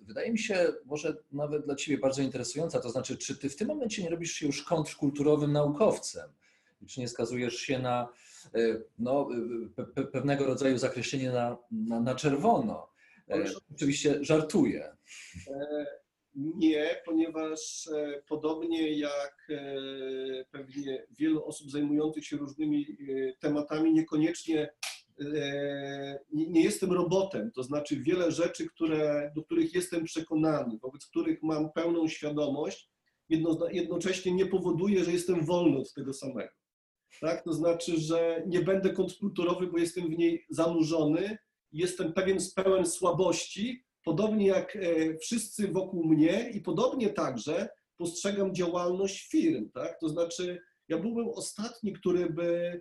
wydaje 0.00 0.32
mi 0.32 0.38
się, 0.38 0.72
może 0.84 1.16
nawet 1.32 1.64
dla 1.64 1.74
Ciebie 1.74 1.98
bardzo 1.98 2.22
interesująca, 2.22 2.80
to 2.80 2.90
znaczy, 2.90 3.16
czy 3.16 3.36
Ty 3.36 3.48
w 3.48 3.56
tym 3.56 3.68
momencie 3.68 4.02
nie 4.02 4.10
robisz 4.10 4.32
się 4.32 4.46
już 4.46 4.62
kontrkulturowym 4.62 5.52
naukowcem? 5.52 6.30
Czy 6.88 7.00
nie 7.00 7.08
skazujesz 7.08 7.56
się 7.56 7.78
na 7.78 8.08
no, 8.98 9.28
y, 9.78 9.84
pe 9.84 10.04
pewnego 10.04 10.46
rodzaju 10.46 10.78
zakreślenie 10.78 11.30
na, 11.30 11.58
na, 11.70 12.00
na 12.00 12.14
czerwono? 12.14 12.92
E, 13.30 13.44
oczywiście 13.74 14.24
żartuję. 14.24 14.96
E, 15.48 15.86
nie, 16.34 17.02
ponieważ 17.04 17.88
e, 17.92 18.22
podobnie 18.28 18.98
jak 18.98 19.48
pewnie 20.50 21.06
wielu 21.18 21.44
osób 21.44 21.70
zajmujących 21.70 22.26
się 22.26 22.36
różnymi 22.36 22.86
tematami, 23.40 23.92
niekoniecznie 23.92 24.72
nie 26.32 26.64
jestem 26.64 26.92
robotem, 26.92 27.50
to 27.52 27.62
znaczy 27.62 27.96
wiele 27.96 28.30
rzeczy, 28.30 28.66
które, 28.66 29.32
do 29.36 29.42
których 29.42 29.74
jestem 29.74 30.04
przekonany, 30.04 30.78
wobec 30.82 31.06
których 31.06 31.42
mam 31.42 31.72
pełną 31.72 32.08
świadomość, 32.08 32.90
jedno, 33.28 33.58
jednocześnie 33.70 34.32
nie 34.32 34.46
powoduje, 34.46 35.04
że 35.04 35.12
jestem 35.12 35.44
wolny 35.46 35.78
od 35.78 35.94
tego 35.94 36.12
samego. 36.12 36.52
Tak? 37.20 37.44
To 37.44 37.52
znaczy, 37.52 38.00
że 38.00 38.42
nie 38.46 38.60
będę 38.60 38.90
kontrkulturowy, 38.90 39.66
bo 39.66 39.78
jestem 39.78 40.08
w 40.08 40.18
niej 40.18 40.46
zanurzony, 40.50 41.38
jestem 41.72 42.12
pewien 42.12 42.38
pełen 42.56 42.86
słabości, 42.86 43.84
podobnie 44.04 44.46
jak 44.46 44.76
e, 44.76 45.18
wszyscy 45.18 45.68
wokół 45.68 46.04
mnie 46.04 46.50
i 46.50 46.60
podobnie 46.60 47.10
także 47.10 47.68
postrzegam 47.96 48.54
działalność 48.54 49.28
firm. 49.28 49.70
Tak? 49.70 50.00
To 50.00 50.08
znaczy, 50.08 50.60
ja 50.88 50.98
byłbym 50.98 51.28
ostatni, 51.28 51.92
który 51.92 52.30
by 52.30 52.80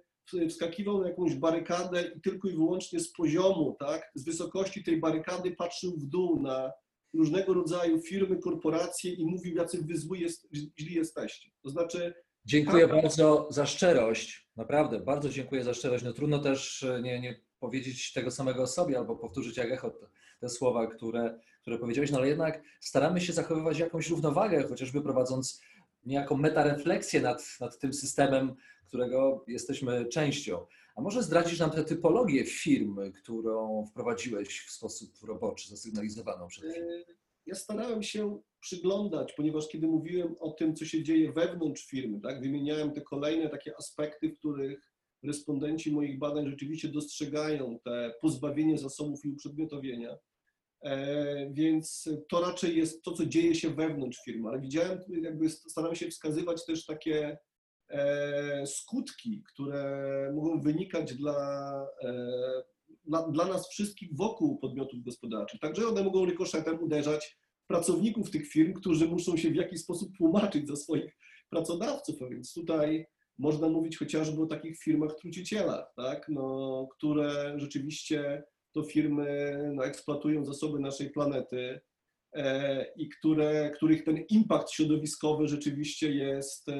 wskakiwał 0.50 1.02
na 1.02 1.08
jakąś 1.08 1.36
barykadę 1.36 2.12
i 2.18 2.22
tylko 2.22 2.50
i 2.50 2.54
wyłącznie 2.54 3.00
z 3.00 3.12
poziomu, 3.12 3.76
tak, 3.80 4.12
z 4.16 4.26
wysokości 4.26 4.84
tej 4.84 5.00
barykady 5.00 5.52
patrzył 5.52 5.98
w 5.98 6.06
dół 6.06 6.42
na 6.42 6.72
różnego 7.14 7.54
rodzaju 7.54 8.02
firmy, 8.02 8.38
korporacje 8.38 9.14
i 9.14 9.26
mówił, 9.26 9.56
jacy 9.56 9.84
wy 9.84 9.98
zły 9.98 10.18
jest, 10.18 10.48
źli 10.80 10.96
jesteście. 10.96 11.52
To 11.64 11.70
znaczy... 11.70 12.14
Dziękuję 12.46 12.88
tak, 12.88 13.02
bardzo 13.02 13.48
za 13.50 13.66
szczerość, 13.66 14.50
naprawdę, 14.56 15.00
bardzo 15.00 15.30
dziękuję 15.30 15.64
za 15.64 15.74
szczerość. 15.74 16.04
No 16.04 16.14
trudno 16.14 16.40
też 16.40 16.84
e, 16.84 17.02
nie, 17.02 17.20
nie 17.20 17.40
powiedzieć 17.60 18.14
tego 18.14 18.32
samego 18.32 18.64
o 18.64 18.68
sobie 18.68 18.98
albo 18.98 19.16
powtórzyć 19.16 19.58
jak 19.58 19.72
echo 19.72 19.92
te, 20.40 20.50
słowa, 20.50 20.88
które, 20.88 21.40
które 21.62 21.78
powiedziałeś, 21.78 22.12
no 22.12 22.18
ale 22.18 22.28
jednak 22.28 22.64
staramy 22.80 23.22
się 23.22 23.34
zachowywać 23.34 23.80
jakąś 23.80 24.10
równowagę, 24.10 24.64
chociażby 24.64 25.02
prowadząc 25.02 25.62
niejako 26.06 26.38
metarefleksję 26.38 27.22
nad, 27.22 27.58
nad 27.60 27.80
tym 27.80 27.94
systemem, 27.94 28.56
którego 28.88 29.44
jesteśmy 29.48 30.06
częścią. 30.06 30.66
A 30.96 31.02
może 31.02 31.24
zdradzisz 31.24 31.60
nam 31.60 31.72
tę 31.72 31.84
typologię 31.84 32.46
firm, 32.46 33.00
którą 33.12 33.86
wprowadziłeś 33.86 34.66
w 34.66 34.72
sposób 34.72 35.12
roboczy, 35.24 35.70
zasygnalizowaną 35.70 36.48
przed 36.48 36.72
chwilą? 36.72 36.88
E, 36.88 37.04
ja 37.46 37.56
starałem 37.56 38.04
się 38.04 38.42
przyglądać, 38.62 39.34
ponieważ 39.34 39.68
kiedy 39.68 39.88
mówiłem 39.88 40.36
o 40.40 40.52
tym, 40.52 40.76
co 40.76 40.86
się 40.86 41.04
dzieje 41.04 41.32
wewnątrz 41.32 41.86
firmy, 41.86 42.20
tak, 42.22 42.42
wymieniałem 42.42 42.92
te 42.92 43.02
kolejne 43.02 43.50
takie 43.50 43.78
aspekty, 43.78 44.30
w 44.30 44.40
których 44.40 44.92
respondenci 45.24 45.92
moich 45.92 46.20
badań 46.20 46.50
rzeczywiście 46.50 46.88
dostrzegają 46.88 47.80
te 47.84 48.14
pozbawienie 48.22 48.78
zasobów 48.78 49.26
i 49.26 49.30
uprzedmiotowienia. 49.30 50.18
E, 50.84 51.50
więc 51.54 52.10
to 52.30 52.42
raczej 52.42 52.78
jest 52.78 53.04
to, 53.04 53.12
co 53.12 53.26
dzieje 53.26 53.56
się 53.56 53.70
wewnątrz 53.70 54.20
firmy, 54.26 54.50
ale 54.50 54.60
widziałem, 54.60 55.00
jakby 55.22 55.50
staram 55.50 55.96
się 55.96 56.10
wskazywać 56.10 56.66
też 56.66 56.86
takie 56.86 57.38
e, 57.90 58.68
skutki, 58.68 59.44
które 59.54 60.32
mogą 60.36 60.62
wynikać 60.62 61.14
dla, 61.14 61.88
e, 62.04 63.32
dla, 63.32 63.46
nas 63.46 63.70
wszystkich 63.70 64.10
wokół 64.16 64.58
podmiotów 64.58 65.04
gospodarczych. 65.04 65.60
Także 65.60 65.88
one 65.88 66.04
mogą 66.04 66.26
rykoszetem 66.26 66.84
uderzać 66.84 67.38
pracowników 67.72 68.32
tych 68.32 68.48
firm, 68.48 68.74
którzy 68.74 69.08
muszą 69.08 69.38
się 69.38 69.52
w 69.52 69.56
jakiś 69.56 69.82
sposób 69.82 70.18
tłumaczyć 70.18 70.68
za 70.68 70.76
swoich 70.76 71.18
pracodawców, 71.50 72.22
a 72.22 72.30
więc 72.30 72.54
tutaj 72.54 73.06
Można 73.38 73.70
mówić 73.70 73.98
chociażby 73.98 74.42
o 74.42 74.46
takich 74.46 74.80
firmach 74.80 75.16
trucicielach, 75.16 75.94
tak? 75.96 76.26
no, 76.30 76.88
które 76.98 77.54
rzeczywiście 77.58 78.44
to 78.72 78.84
firmy 78.84 79.58
no, 79.76 79.86
eksploatują 79.86 80.46
zasoby 80.46 80.80
naszej 80.80 81.10
planety 81.10 81.82
e, 82.34 82.86
i 82.96 83.10
które, 83.10 83.72
których 83.76 84.04
ten 84.04 84.18
impact 84.30 84.72
środowiskowy 84.72 85.48
rzeczywiście 85.48 86.12
jest, 86.12 86.70
e, 86.70 86.74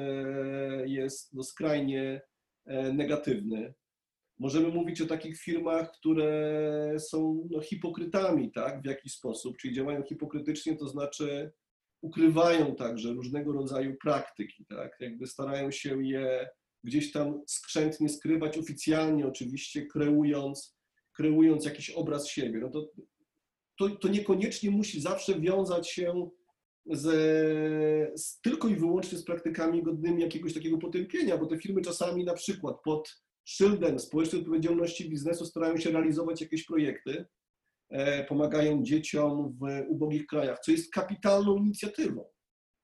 jest 0.86 1.34
no, 1.34 1.42
skrajnie 1.42 2.20
e, 2.66 2.92
negatywny. 2.92 3.74
Możemy 4.42 4.68
mówić 4.68 5.00
o 5.00 5.06
takich 5.06 5.38
firmach, 5.38 5.92
które 5.92 6.96
są 6.98 7.48
no, 7.50 7.60
hipokrytami 7.60 8.52
tak, 8.52 8.82
w 8.82 8.86
jakiś 8.86 9.12
sposób, 9.12 9.56
czyli 9.56 9.74
działają 9.74 10.02
hipokrytycznie, 10.02 10.76
to 10.76 10.88
znaczy 10.88 11.52
ukrywają 12.00 12.74
także 12.74 13.12
różnego 13.12 13.52
rodzaju 13.52 13.96
praktyki, 14.02 14.66
tak, 14.66 14.92
jakby 15.00 15.26
starają 15.26 15.70
się 15.70 16.06
je 16.06 16.48
gdzieś 16.84 17.12
tam 17.12 17.42
skrzętnie 17.46 18.08
skrywać, 18.08 18.58
oficjalnie 18.58 19.26
oczywiście 19.26 19.86
kreując, 19.86 20.76
kreując 21.16 21.64
jakiś 21.64 21.90
obraz 21.90 22.28
siebie. 22.28 22.60
No 22.60 22.70
to, 22.70 22.90
to, 23.78 23.96
to 23.96 24.08
niekoniecznie 24.08 24.70
musi 24.70 25.00
zawsze 25.00 25.40
wiązać 25.40 25.90
się 25.90 26.30
z, 26.86 27.04
z, 28.20 28.40
tylko 28.40 28.68
i 28.68 28.76
wyłącznie 28.76 29.18
z 29.18 29.24
praktykami 29.24 29.82
godnymi 29.82 30.22
jakiegoś 30.22 30.54
takiego 30.54 30.78
potępienia, 30.78 31.38
bo 31.38 31.46
te 31.46 31.58
firmy 31.58 31.82
czasami 31.82 32.24
na 32.24 32.34
przykład 32.34 32.76
pod 32.84 33.22
szyldem 33.44 33.98
społecznej 33.98 34.42
odpowiedzialności 34.42 35.10
biznesu 35.10 35.46
starają 35.46 35.76
się 35.76 35.90
realizować 35.90 36.40
jakieś 36.40 36.64
projekty, 36.64 37.24
e, 37.90 38.24
pomagają 38.24 38.82
dzieciom 38.82 39.58
w 39.60 39.84
ubogich 39.88 40.26
krajach, 40.26 40.58
co 40.64 40.72
jest 40.72 40.92
kapitalną 40.92 41.56
inicjatywą. 41.56 42.24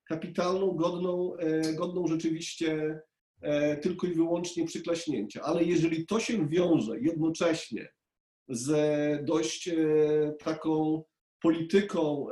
Kapitalną, 0.08 0.70
godną, 0.70 1.36
e, 1.36 1.74
godną 1.74 2.06
rzeczywiście 2.06 3.00
e, 3.40 3.76
tylko 3.76 4.06
i 4.06 4.14
wyłącznie 4.14 4.64
przyklaśnięcia. 4.64 5.42
Ale 5.42 5.64
jeżeli 5.64 6.06
to 6.06 6.20
się 6.20 6.48
wiąże 6.48 7.00
jednocześnie 7.00 7.88
z 8.48 9.24
dość 9.24 9.70
taką 10.38 11.02
polityką 11.42 12.26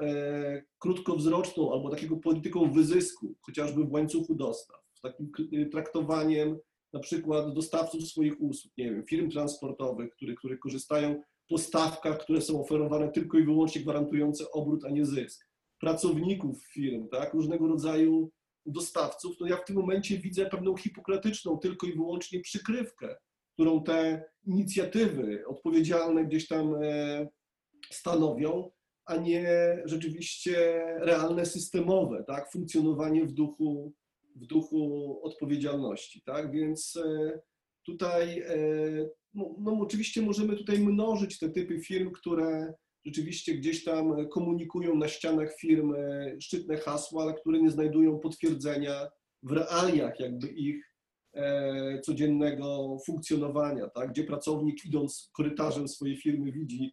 krótkowzroczną 0.78 1.72
albo 1.72 1.90
takiego 1.90 2.16
polityką 2.16 2.72
wyzysku, 2.72 3.34
chociażby 3.40 3.84
w 3.84 3.92
łańcuchu 3.92 4.34
dostaw, 4.34 4.80
takim 5.02 5.30
traktowaniem 5.70 6.58
na 6.96 7.02
przykład 7.02 7.52
dostawców 7.52 8.08
swoich 8.08 8.40
usług, 8.40 8.72
nie 8.78 8.84
wiem, 8.84 9.04
firm 9.04 9.30
transportowych, 9.30 10.10
które, 10.10 10.34
które 10.34 10.58
korzystają 10.58 11.22
po 11.48 11.58
stawkach, 11.58 12.18
które 12.18 12.40
są 12.40 12.60
oferowane 12.60 13.12
tylko 13.12 13.38
i 13.38 13.44
wyłącznie 13.44 13.82
gwarantujące 13.82 14.50
obrót, 14.50 14.84
a 14.84 14.90
nie 14.90 15.06
zysk, 15.06 15.48
pracowników 15.80 16.66
firm, 16.66 17.08
tak, 17.08 17.34
różnego 17.34 17.68
rodzaju 17.68 18.30
dostawców, 18.66 19.36
to 19.36 19.46
ja 19.46 19.56
w 19.56 19.64
tym 19.64 19.76
momencie 19.76 20.18
widzę 20.18 20.46
pewną 20.46 20.76
hipokratyczną 20.76 21.58
tylko 21.58 21.86
i 21.86 21.92
wyłącznie 21.92 22.40
przykrywkę, 22.40 23.16
którą 23.52 23.82
te 23.82 24.24
inicjatywy 24.44 25.44
odpowiedzialne 25.46 26.24
gdzieś 26.24 26.48
tam 26.48 26.74
e, 26.82 27.28
stanowią, 27.90 28.70
a 29.04 29.16
nie 29.16 29.46
rzeczywiście 29.84 30.84
realne 30.98 31.46
systemowe, 31.46 32.24
tak, 32.26 32.52
funkcjonowanie 32.52 33.26
w 33.26 33.32
duchu 33.32 33.92
w 34.36 34.46
duchu 34.46 35.20
odpowiedzialności, 35.22 36.22
tak? 36.22 36.52
Więc 36.52 36.96
e, 36.96 37.40
tutaj, 37.86 38.40
e, 38.40 38.56
no, 39.34 39.54
no 39.58 39.78
oczywiście 39.80 40.22
możemy 40.22 40.56
tutaj 40.56 40.78
mnożyć 40.78 41.38
te 41.38 41.50
typy 41.50 41.80
firm, 41.80 42.10
które 42.10 42.74
rzeczywiście 43.06 43.54
gdzieś 43.54 43.84
tam 43.84 44.28
komunikują 44.28 44.96
na 44.96 45.08
ścianach 45.08 45.56
firm 45.60 45.94
e, 45.94 46.36
szczytne 46.40 46.76
hasła, 46.76 47.22
ale 47.22 47.34
które 47.34 47.60
nie 47.60 47.70
znajdują 47.70 48.18
potwierdzenia 48.18 49.08
w 49.42 49.52
realiach 49.52 50.20
jakby 50.20 50.48
ich 50.48 50.92
codziennego 52.04 52.96
funkcjonowania, 53.06 53.88
tak? 53.88 54.10
gdzie 54.10 54.24
pracownik 54.24 54.84
idąc 54.84 55.30
korytarzem 55.32 55.88
swojej 55.88 56.16
firmy 56.16 56.52
widzi 56.52 56.92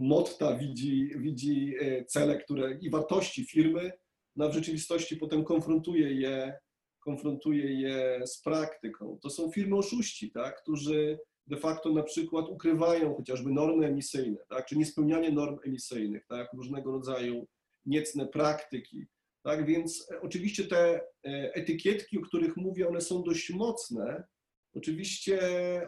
motta, 0.00 0.56
widzi, 0.56 1.10
widzi 1.16 1.74
cele 2.08 2.38
które, 2.38 2.78
i 2.80 2.90
wartości 2.90 3.44
firmy, 3.44 3.92
no 4.36 4.48
w 4.48 4.54
rzeczywistości 4.54 5.16
potem 5.16 5.44
konfrontuje 5.44 6.14
je 6.14 6.58
konfrontuje 7.04 7.80
je 7.80 8.26
z 8.26 8.42
praktyką. 8.42 9.18
To 9.22 9.30
są 9.30 9.50
firmy 9.50 9.76
oszuści, 9.76 10.30
tak, 10.30 10.62
którzy 10.62 11.18
de 11.46 11.56
facto 11.56 11.92
na 11.92 12.02
przykład 12.02 12.48
ukrywają 12.48 13.14
chociażby 13.14 13.50
normy 13.52 13.86
emisyjne, 13.86 14.38
tak, 14.48 14.66
czy 14.66 14.78
niespełnianie 14.78 15.30
norm 15.30 15.58
emisyjnych, 15.66 16.26
tak, 16.26 16.52
różnego 16.52 16.92
rodzaju 16.92 17.46
niecne 17.86 18.26
praktyki. 18.26 19.06
Tak, 19.42 19.66
więc 19.66 20.10
e, 20.10 20.20
oczywiście 20.20 20.64
te 20.64 21.00
e, 21.26 21.54
etykietki, 21.54 22.18
o 22.18 22.22
których 22.22 22.56
mówię, 22.56 22.88
one 22.88 23.00
są 23.00 23.22
dość 23.22 23.50
mocne. 23.50 24.24
Oczywiście 24.74 25.38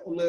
one, 0.05 0.25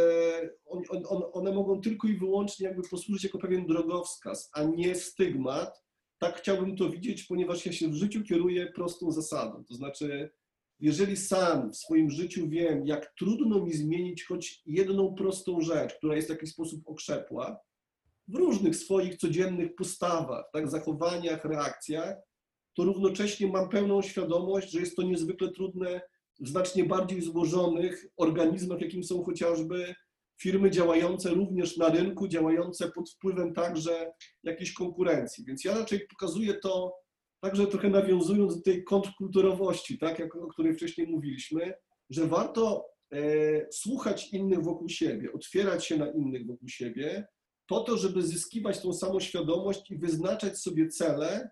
one, 0.65 1.32
one 1.32 1.52
mogą 1.52 1.82
tylko 1.82 2.08
i 2.08 2.17
wyłącznie 2.17 2.67
jakby 2.67 2.89
posłużyć 2.89 3.23
jako 3.23 3.38
pewien 3.38 3.67
drogowskaz, 3.67 4.50
a 4.54 4.63
nie 4.63 4.95
stygmat. 4.95 5.84
Tak 6.19 6.38
chciałbym 6.38 6.78
to 6.78 6.89
widzieć, 6.89 7.23
ponieważ 7.23 7.65
ja 7.65 7.71
się 7.71 7.88
w 7.88 7.93
życiu 7.93 8.23
kieruję 8.23 8.67
prostą 8.67 9.12
zasadą. 9.12 9.63
To 9.63 9.73
znaczy, 9.73 10.32
jeżeli 10.80 11.18
sam 11.18 11.72
w 11.72 11.78
swoim 11.78 12.10
życiu 12.10 12.50
wiem, 12.50 12.86
jak 12.86 13.13
trudno 13.20 13.66
mi 13.66 13.74
zmienić 13.74 14.26
choć 14.26 14.62
jedną 14.66 15.16
prostą 15.16 15.62
rzecz, 15.62 15.94
która 15.98 16.16
jest 16.16 16.28
w 16.28 16.32
jakiś 16.32 16.52
sposób 16.52 16.82
okrzepła, 16.86 17.60
w 18.28 18.36
różnych 18.36 18.76
swoich 18.76 19.18
codziennych 19.18 19.76
postawach, 19.76 20.46
tak, 20.54 20.70
zachowaniach, 20.70 21.46
reakcjach, 21.46 22.18
to 22.74 22.84
równocześnie 22.84 23.48
mam 23.48 23.70
pełną 23.70 24.02
świadomość, 24.02 24.72
że 24.72 24.80
jest 24.80 24.96
to 24.96 25.04
niezwykle 25.04 25.52
trudne 25.52 26.02
w 26.40 26.48
znacznie 26.48 26.84
bardziej 26.84 27.22
złożonych 27.22 28.06
organizmach, 28.18 28.82
jakim 28.82 29.04
są 29.04 29.24
chociażby 29.24 29.96
firmy 30.42 30.72
działające 30.72 31.30
również 31.30 31.78
na 31.78 31.90
rynku, 31.90 32.28
działające 32.28 32.92
pod 32.92 33.12
wpływem 33.12 33.54
także 33.54 34.12
jakiejś 34.44 34.74
konkurencji. 34.74 35.46
Więc 35.46 35.63
ja 35.63 35.78
raczej 35.80 36.08
pokazuję 36.08 36.54
to 36.54 36.94
Także 37.41 37.67
trochę 37.67 37.89
nawiązując 37.89 38.56
do 38.56 38.62
tej 38.62 38.84
kontrkulturowości, 38.84 39.97
tak, 39.97 40.19
jak, 40.19 40.36
o 40.36 40.47
której 40.47 40.73
wcześniej 40.73 41.08
mówiliśmy, 41.08 41.73
że 42.10 42.28
warto 42.28 42.86
e, 43.13 43.19
słuchać 43.71 44.34
innych 44.34 44.63
wokół 44.63 44.89
siebie, 44.89 45.34
otwierać 45.34 45.86
się 45.86 45.97
na 45.97 46.12
innych 46.12 46.47
wokół 46.47 46.69
siebie, 46.69 47.28
po 47.67 47.80
to, 47.80 47.97
żeby 47.97 48.21
zyskiwać 48.21 48.82
tą 48.82 48.93
samą 48.93 49.19
świadomość 49.19 49.91
i 49.91 49.97
wyznaczać 49.97 50.60
sobie 50.60 50.88
cele 50.88 51.50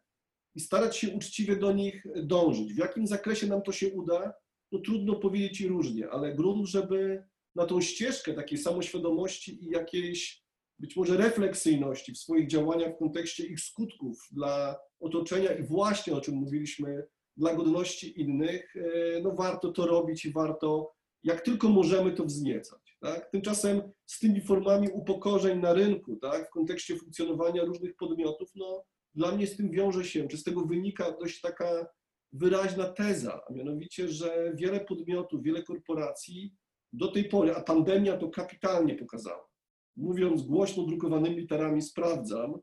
i 0.55 0.59
starać 0.59 0.97
się 0.97 1.09
uczciwie 1.09 1.55
do 1.55 1.71
nich 1.71 2.03
dążyć. 2.15 2.73
W 2.73 2.77
jakim 2.77 3.07
zakresie 3.07 3.47
nam 3.47 3.61
to 3.61 3.71
się 3.71 3.89
uda, 3.89 4.33
to 4.71 4.79
trudno 4.79 5.15
powiedzieć 5.15 5.61
i 5.61 5.67
różnie, 5.67 6.09
ale 6.09 6.35
grunt, 6.35 6.67
żeby 6.67 7.23
na 7.55 7.65
tą 7.65 7.81
ścieżkę 7.81 8.33
takiej 8.33 8.57
samoświadomości 8.57 9.63
i 9.63 9.69
jakiejś 9.69 10.44
być 10.79 10.95
może 10.95 11.17
refleksyjności 11.17 12.13
w 12.13 12.17
swoich 12.17 12.47
działaniach 12.47 12.95
w 12.95 12.99
kontekście 12.99 13.45
ich 13.45 13.59
skutków 13.59 14.27
dla 14.31 14.75
otoczenia 14.99 15.53
i 15.53 15.63
właśnie 15.63 16.15
o 16.15 16.21
czym 16.21 16.35
mówiliśmy, 16.35 17.07
dla 17.37 17.55
godności 17.55 18.21
innych, 18.21 18.75
e, 18.75 19.21
no 19.21 19.31
warto 19.31 19.71
to 19.71 19.85
robić 19.85 20.25
i 20.25 20.31
warto, 20.31 20.93
jak 21.23 21.41
tylko 21.41 21.69
możemy, 21.69 22.11
to 22.11 22.25
wzniecać. 22.25 22.97
Tak? 23.01 23.31
Tymczasem 23.31 23.81
z 24.05 24.19
tymi 24.19 24.41
formami 24.41 24.89
upokorzeń 24.89 25.59
na 25.59 25.73
rynku, 25.73 26.15
tak, 26.15 26.47
w 26.47 26.49
kontekście 26.51 26.95
funkcjonowania 26.95 27.63
różnych 27.63 27.95
podmiotów, 27.95 28.51
no 28.55 28.83
dla 29.15 29.31
mnie 29.31 29.47
z 29.47 29.57
tym 29.57 29.71
wiąże 29.71 30.05
się, 30.05 30.27
czy 30.27 30.37
z 30.37 30.43
tego 30.43 30.61
wynika 30.61 31.11
dość 31.11 31.41
taka 31.41 31.87
wyraźna 32.33 32.85
teza, 32.85 33.41
a 33.49 33.53
mianowicie, 33.53 34.09
że 34.09 34.53
wiele 34.55 34.79
podmiotów, 34.79 35.43
wiele 35.43 35.63
korporacji 35.63 36.53
do 36.93 37.07
tej 37.07 37.25
pory, 37.25 37.55
a 37.55 37.61
pandemia 37.61 38.17
to 38.17 38.29
kapitalnie 38.29 38.95
pokazała, 38.95 39.47
mówiąc 39.97 40.41
głośno 40.41 40.83
drukowanymi 40.83 41.35
literami, 41.35 41.81
sprawdzam, 41.81 42.59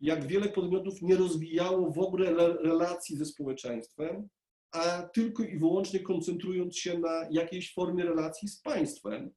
jak 0.00 0.26
wiele 0.26 0.48
podmiotów 0.48 1.02
nie 1.02 1.16
rozwijało 1.16 1.90
w 1.90 1.98
ogóle 1.98 2.34
relacji 2.62 3.16
ze 3.16 3.24
społeczeństwem, 3.24 4.28
a 4.72 5.02
tylko 5.02 5.42
i 5.42 5.58
wyłącznie 5.58 6.00
koncentrując 6.00 6.76
się 6.76 6.98
na 6.98 7.28
jakiejś 7.30 7.74
formie 7.74 8.04
relacji 8.04 8.48
z 8.48 8.60
państwem, 8.60 9.30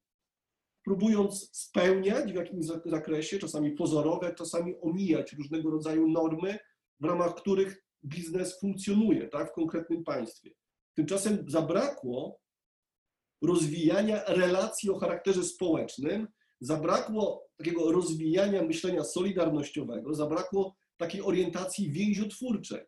próbując 0.83 1.49
spełniać 1.57 2.33
w 2.33 2.35
jakimś 2.35 2.65
zakresie, 2.85 3.39
czasami 3.39 3.71
pozorowe, 3.71 4.35
czasami 4.35 4.75
omijać 4.81 5.33
różnego 5.33 5.69
rodzaju 5.69 6.07
normy, 6.07 6.59
w 6.99 7.05
ramach 7.05 7.35
których 7.35 7.83
biznes 8.05 8.59
funkcjonuje 8.59 9.27
tak, 9.27 9.49
w 9.49 9.53
konkretnym 9.53 10.03
państwie. 10.03 10.51
Tymczasem 10.95 11.45
zabrakło 11.47 12.39
rozwijania 13.41 14.23
relacji 14.23 14.89
o 14.89 14.99
charakterze 14.99 15.43
społecznym, 15.43 16.27
zabrakło 16.65 17.47
takiego 17.57 17.91
rozwijania 17.91 18.63
myślenia 18.63 19.03
solidarnościowego, 19.03 20.13
zabrakło 20.13 20.75
takiej 20.97 21.21
orientacji 21.21 21.91
więziotwórczej 21.91 22.81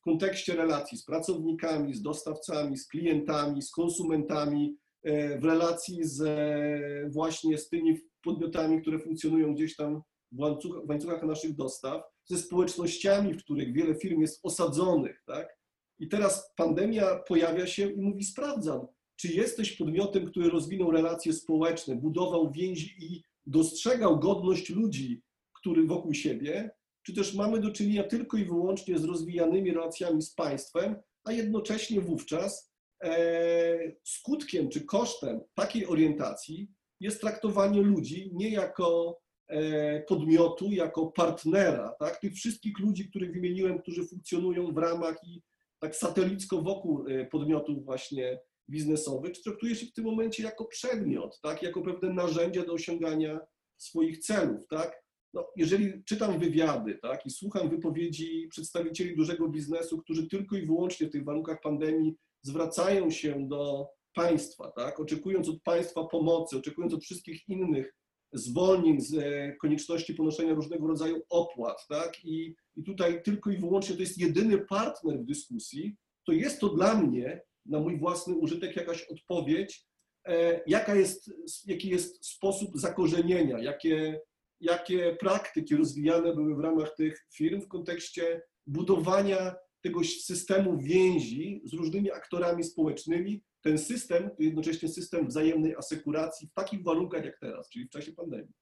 w 0.00 0.04
kontekście 0.04 0.56
relacji 0.56 0.98
z 0.98 1.04
pracownikami, 1.04 1.94
z 1.94 2.02
dostawcami, 2.02 2.78
z 2.78 2.88
klientami, 2.88 3.62
z 3.62 3.70
konsumentami, 3.70 4.76
e, 5.02 5.38
w 5.38 5.44
relacji 5.44 6.04
z 6.04 6.20
e, 6.20 7.10
właśnie 7.10 7.58
z 7.58 7.68
tymi 7.68 7.98
podmiotami, 8.22 8.82
które 8.82 8.98
funkcjonują 8.98 9.54
gdzieś 9.54 9.76
tam 9.76 10.02
w 10.32 10.40
łańcuchach, 10.40 10.86
w 10.86 10.88
łańcuchach 10.88 11.22
naszych 11.22 11.54
dostaw, 11.54 12.02
ze 12.24 12.38
społecznościami, 12.38 13.34
w 13.34 13.44
których 13.44 13.72
wiele 13.72 13.94
firm 13.94 14.20
jest 14.20 14.40
osadzonych, 14.42 15.22
tak? 15.26 15.58
I 15.98 16.08
teraz 16.08 16.52
pandemia 16.56 17.16
pojawia 17.28 17.66
się 17.66 17.90
i 17.90 18.00
mówi, 18.00 18.24
sprawdzam, 18.24 18.86
czy 19.16 19.28
jesteś 19.28 19.72
podmiotem, 19.76 20.26
który 20.26 20.50
rozwinął 20.50 20.90
relacje 20.90 21.32
społeczne, 21.32 21.96
budował 21.96 22.52
więzi 22.52 22.94
i 22.98 23.22
dostrzegał 23.46 24.18
godność 24.18 24.70
ludzi, 24.70 25.22
który 25.54 25.86
wokół 25.86 26.14
siebie, 26.14 26.70
czy 27.02 27.14
też 27.14 27.34
mamy 27.34 27.60
do 27.60 27.70
czynienia 27.70 28.04
tylko 28.04 28.36
i 28.36 28.44
wyłącznie 28.44 28.98
z 28.98 29.04
rozwijanymi 29.04 29.72
relacjami 29.72 30.22
z 30.22 30.34
państwem, 30.34 30.96
a 31.24 31.32
jednocześnie 31.32 32.00
wówczas 32.00 32.72
e, 33.04 33.92
skutkiem 34.04 34.68
czy 34.68 34.84
kosztem 34.84 35.40
takiej 35.54 35.86
orientacji 35.86 36.68
jest 37.00 37.20
traktowanie 37.20 37.82
ludzi 37.82 38.30
nie 38.32 38.48
jako 38.48 39.18
e, 39.48 40.00
podmiotu, 40.02 40.72
jako 40.72 41.06
partnera, 41.06 41.94
tak? 41.98 42.20
tych 42.20 42.34
wszystkich 42.34 42.78
ludzi, 42.78 43.08
których 43.08 43.32
wymieniłem, 43.32 43.78
którzy 43.78 44.06
funkcjonują 44.06 44.72
w 44.72 44.78
ramach 44.78 45.16
i 45.26 45.42
tak 45.78 45.96
satelicko 45.96 46.62
wokół 46.62 47.06
e, 47.08 47.26
podmiotów 47.26 47.84
właśnie 47.84 48.40
biznesowych, 48.70 49.32
czy 49.32 49.42
traktuje 49.42 49.74
się 49.74 49.86
w 49.86 49.92
tym 49.92 50.04
momencie 50.04 50.42
jako 50.42 50.64
przedmiot, 50.64 51.40
tak? 51.42 51.62
jako 51.62 51.82
pewne 51.82 52.12
narzędzie 52.12 52.64
do 52.64 52.72
osiągania 52.72 53.40
swoich 53.76 54.18
celów. 54.18 54.66
Tak? 54.66 55.04
No, 55.34 55.46
jeżeli 55.56 56.04
czytam 56.04 56.38
wywiady 56.38 56.98
tak, 57.02 57.26
i 57.26 57.30
słucham 57.30 57.70
wypowiedzi 57.70 58.48
przedstawicieli 58.50 59.16
dużego 59.16 59.48
biznesu, 59.48 59.98
którzy 59.98 60.28
tylko 60.28 60.56
i 60.56 60.66
wyłącznie 60.66 61.06
w 61.06 61.10
tych 61.10 61.24
warunkach 61.24 61.60
pandemii 61.60 62.16
zwracają 62.42 63.10
się 63.10 63.48
do 63.48 63.88
państwa, 64.14 64.70
tak, 64.70 65.00
oczekując 65.00 65.48
od 65.48 65.62
państwa 65.62 66.04
pomocy, 66.04 66.56
oczekując 66.56 66.94
od 66.94 67.02
wszystkich 67.02 67.48
innych 67.48 67.94
zwolnień 68.32 69.00
z 69.00 69.14
e, 69.14 69.56
konieczności 69.56 70.14
ponoszenia 70.14 70.54
różnego 70.54 70.86
rodzaju 70.86 71.22
opłat, 71.30 71.86
tak, 71.88 72.24
i, 72.24 72.54
i 72.76 72.82
tutaj 72.82 73.22
tylko 73.22 73.50
i 73.50 73.58
wyłącznie 73.58 73.94
to 73.94 74.00
jest 74.00 74.18
jedyny 74.18 74.58
partner 74.58 75.20
w 75.20 75.24
dyskusji, 75.24 75.96
to 76.26 76.32
jest 76.32 76.60
to 76.60 76.68
dla 76.68 76.94
mnie, 76.94 77.40
na 77.66 77.80
mój 77.80 77.98
własny 77.98 78.34
użytek, 78.34 78.76
jakaś 78.76 79.02
odpowiedź, 79.02 79.86
e, 80.26 80.60
jaka 80.66 80.94
jest, 80.94 81.30
jaki 81.66 81.88
jest 81.88 82.26
sposób 82.26 82.70
zakorzenienia, 82.74 83.58
jakie 83.58 84.20
jakie 84.60 85.16
praktyki 85.20 85.76
rozwijane 85.76 86.34
były 86.34 86.56
w 86.56 86.60
ramach 86.60 86.94
tych 86.96 87.26
firm 87.34 87.60
w 87.60 87.68
kontekście 87.68 88.42
budowania 88.66 89.54
tego 89.82 90.04
systemu 90.04 90.78
więzi 90.78 91.62
z 91.64 91.72
różnymi 91.72 92.10
aktorami 92.10 92.64
społecznymi. 92.64 93.42
Ten 93.60 93.78
system 93.78 94.30
jednocześnie 94.38 94.88
system 94.88 95.28
wzajemnej 95.28 95.76
asekuracji 95.76 96.48
w 96.48 96.52
takich 96.52 96.82
warunkach 96.82 97.24
jak 97.24 97.38
teraz, 97.40 97.68
czyli 97.68 97.86
w 97.86 97.90
czasie 97.90 98.12
pandemii. 98.12 98.52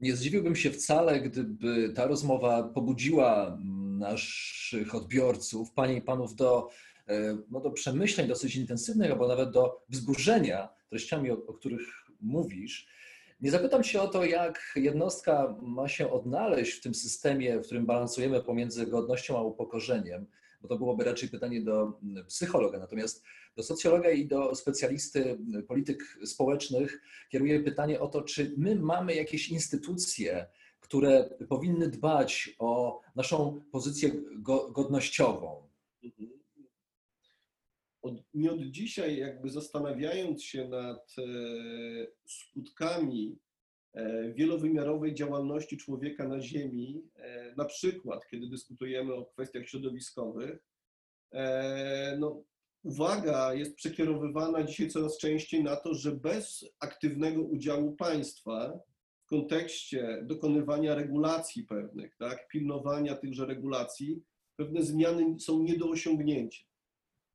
Nie 0.00 0.16
zdziwiłbym 0.16 0.56
się 0.56 0.70
wcale, 0.70 1.20
gdyby 1.20 1.92
ta 1.94 2.06
rozmowa 2.06 2.62
pobudziła 2.62 3.58
naszych 3.98 4.94
odbiorców, 4.94 5.72
panie 5.72 5.96
i 5.96 6.02
panów, 6.02 6.34
do, 6.34 6.68
no, 7.50 7.60
do 7.60 7.70
przemyśleń 7.70 8.28
dosyć 8.28 8.56
intensywnych, 8.56 9.10
albo 9.10 9.28
nawet 9.28 9.50
do 9.50 9.84
wzburzenia 9.88 10.68
treściami, 10.88 11.30
o, 11.30 11.34
o 11.46 11.54
których 11.54 11.80
mówisz. 12.20 12.88
Nie 13.40 13.50
zapytam 13.50 13.82
Cię 13.82 14.02
o 14.02 14.08
to, 14.08 14.24
jak 14.24 14.72
jednostka 14.76 15.56
ma 15.62 15.88
się 15.88 16.10
odnaleźć 16.12 16.72
w 16.72 16.80
tym 16.80 16.94
systemie, 16.94 17.60
w 17.60 17.64
którym 17.64 17.86
balansujemy 17.86 18.42
pomiędzy 18.42 18.86
godnością 18.86 19.38
a 19.38 19.42
upokorzeniem, 19.42 20.26
bo 20.62 20.68
to 20.68 20.78
byłoby 20.78 21.04
raczej 21.04 21.28
pytanie 21.28 21.62
do 21.62 22.00
psychologa. 22.28 22.78
Natomiast 22.78 23.24
do 23.56 23.62
socjologa 23.62 24.10
i 24.10 24.26
do 24.26 24.54
specjalisty 24.54 25.38
polityk 25.68 26.18
społecznych 26.24 27.02
kieruję 27.30 27.60
pytanie 27.60 28.00
o 28.00 28.08
to, 28.08 28.22
czy 28.22 28.54
my 28.56 28.76
mamy 28.76 29.14
jakieś 29.14 29.48
instytucje, 29.48 30.46
które 30.80 31.30
powinny 31.48 31.88
dbać 31.88 32.56
o 32.58 33.00
naszą 33.16 33.60
pozycję 33.72 34.10
godnościową. 34.72 35.68
Mhm 36.04 36.33
od, 38.04 38.14
nie 38.34 38.52
od 38.52 38.60
dzisiaj 38.60 39.16
jakby 39.16 39.50
zastanawiając 39.50 40.42
się 40.42 40.68
nad 40.68 41.14
e, 41.18 41.22
skutkami 42.26 43.38
e, 43.94 44.32
wielowymiarowej 44.32 45.14
działalności 45.14 45.76
człowieka 45.76 46.28
na 46.28 46.40
Ziemi, 46.40 47.02
e, 47.16 47.54
na 47.56 47.64
przykład 47.64 48.28
kiedy 48.30 48.48
dyskutujemy 48.48 49.14
o 49.14 49.24
kwestiach 49.24 49.68
środowiskowych, 49.68 50.58
no, 52.18 52.42
uwaga 52.82 53.54
jest 53.54 53.74
przekierowywana 53.74 54.62
dzisiaj 54.62 54.90
coraz 54.90 55.18
częściej 55.18 55.64
na 55.64 55.76
to, 55.76 55.94
że 55.94 56.12
bez 56.12 56.64
aktywnego 56.80 57.42
udziału 57.42 57.92
państwa 57.92 58.80
w 59.24 59.26
kontekście 59.26 60.22
dokonywania 60.22 60.94
regulacji 60.94 61.64
pewnych, 61.64 62.16
tak, 62.16 62.48
pilnowania 62.48 63.16
tychże 63.16 63.46
regulacji, 63.46 64.22
pewne 64.56 64.82
zmiany 64.82 65.40
są 65.40 65.62
nie 65.62 65.78
do 65.78 65.88
osiągnięcia. 65.88 66.64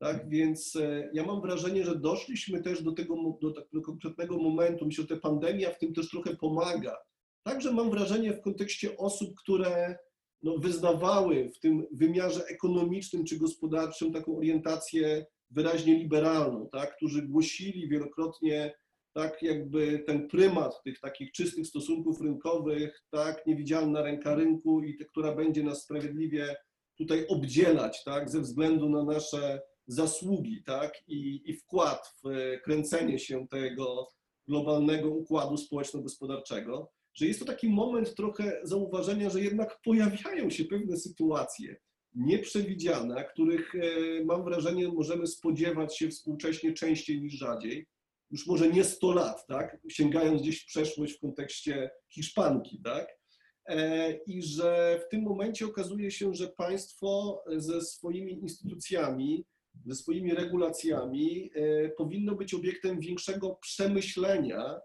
Tak 0.00 0.28
więc 0.28 0.76
e, 0.76 1.10
ja 1.12 1.24
mam 1.26 1.40
wrażenie, 1.40 1.84
że 1.84 1.98
doszliśmy 1.98 2.62
też 2.62 2.82
do 2.82 2.92
tego 2.92 3.38
do, 3.40 3.52
do 3.72 3.82
konkretnego 3.82 4.38
momentu. 4.38 4.86
Myślę, 4.86 5.02
że 5.02 5.16
ta 5.16 5.20
pandemia 5.20 5.70
w 5.70 5.78
tym 5.78 5.94
też 5.94 6.10
trochę 6.10 6.36
pomaga. 6.36 6.96
Także 7.42 7.72
mam 7.72 7.90
wrażenie 7.90 8.32
w 8.32 8.40
kontekście 8.40 8.96
osób, 8.96 9.34
które 9.38 9.96
no, 10.42 10.58
wyznawały 10.58 11.50
w 11.56 11.60
tym 11.60 11.86
wymiarze 11.92 12.44
ekonomicznym 12.46 13.24
czy 13.24 13.38
gospodarczym 13.38 14.12
taką 14.12 14.36
orientację 14.36 15.26
wyraźnie 15.50 15.98
liberalną, 15.98 16.68
tak, 16.72 16.96
którzy 16.96 17.22
głosili 17.22 17.88
wielokrotnie 17.88 18.74
tak 19.12 19.42
jakby 19.42 19.98
ten 19.98 20.28
prymat 20.28 20.82
tych 20.82 21.00
takich 21.00 21.32
czystych 21.32 21.66
stosunków 21.66 22.20
rynkowych, 22.20 23.04
tak, 23.10 23.46
niewidzialna 23.46 24.02
ręka 24.02 24.34
rynku 24.34 24.82
i 24.82 24.96
te, 24.96 25.04
która 25.04 25.34
będzie 25.34 25.62
nas 25.62 25.82
sprawiedliwie 25.82 26.56
tutaj 26.98 27.26
obdzielać, 27.26 28.04
tak, 28.04 28.30
ze 28.30 28.40
względu 28.40 28.88
na 28.88 29.04
nasze 29.04 29.60
zasługi 29.92 30.62
tak, 30.62 31.08
i, 31.08 31.42
i 31.50 31.56
wkład 31.56 32.14
w 32.24 32.56
kręcenie 32.64 33.18
się 33.18 33.48
tego 33.48 34.08
globalnego 34.48 35.10
układu 35.10 35.56
społeczno-gospodarczego, 35.56 36.90
że 37.14 37.26
jest 37.26 37.40
to 37.40 37.46
taki 37.46 37.68
moment 37.68 38.14
trochę 38.14 38.60
zauważenia, 38.62 39.30
że 39.30 39.40
jednak 39.40 39.80
pojawiają 39.84 40.50
się 40.50 40.64
pewne 40.64 40.96
sytuacje 40.96 41.76
nieprzewidziane, 42.14 43.24
których 43.24 43.74
e, 43.74 43.78
mam 44.24 44.44
wrażenie 44.44 44.88
możemy 44.88 45.26
spodziewać 45.26 45.98
się 45.98 46.08
współcześnie 46.08 46.72
częściej 46.72 47.22
niż 47.22 47.34
rzadziej. 47.34 47.86
Już 48.30 48.46
może 48.46 48.68
nie 48.68 48.84
100 48.84 49.12
lat, 49.12 49.46
tak? 49.46 49.78
sięgając 49.88 50.42
gdzieś 50.42 50.62
w 50.62 50.66
przeszłość 50.66 51.12
w 51.16 51.20
kontekście 51.20 51.90
Hiszpanki, 52.08 52.80
tak? 52.84 53.18
E, 53.66 54.12
I 54.26 54.42
że 54.42 55.00
w 55.06 55.10
tym 55.10 55.22
momencie 55.22 55.66
okazuje 55.66 56.10
się, 56.10 56.34
że 56.34 56.48
państwo 56.48 57.42
ze 57.56 57.80
swoimi 57.80 58.32
instytucjami 58.32 59.44
ze 59.86 59.94
swoimi 59.94 60.34
regulacjami 60.34 61.50
e, 61.54 61.88
powinno 61.88 62.34
być 62.34 62.54
obiektem 62.54 63.00
większego 63.00 63.58
przemyślenia 63.60 64.80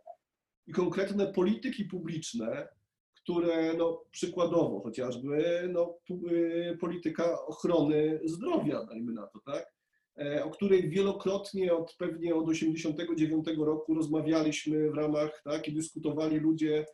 i 0.67 0.73
konkretne 0.73 1.33
polityki 1.33 1.85
publiczne, 1.85 2.67
które 3.15 3.73
no, 3.73 4.01
przykładowo 4.11 4.79
chociażby 4.79 5.69
no, 5.73 5.97
e, 6.09 6.77
polityka 6.77 7.45
ochrony 7.45 8.19
zdrowia, 8.25 8.83
dajmy 8.83 9.13
na 9.13 9.27
to, 9.27 9.39
tak? 9.39 9.75
E, 10.17 10.43
o 10.43 10.49
której 10.49 10.89
wielokrotnie 10.89 11.73
od 11.73 11.95
pewnie 11.95 12.35
od 12.35 12.49
89 12.49 13.47
roku 13.57 13.93
rozmawialiśmy 13.93 14.91
w 14.91 14.95
ramach, 14.95 15.41
tak, 15.43 15.67
i 15.67 15.73
dyskutowali 15.73 16.37
ludzie, 16.37 16.85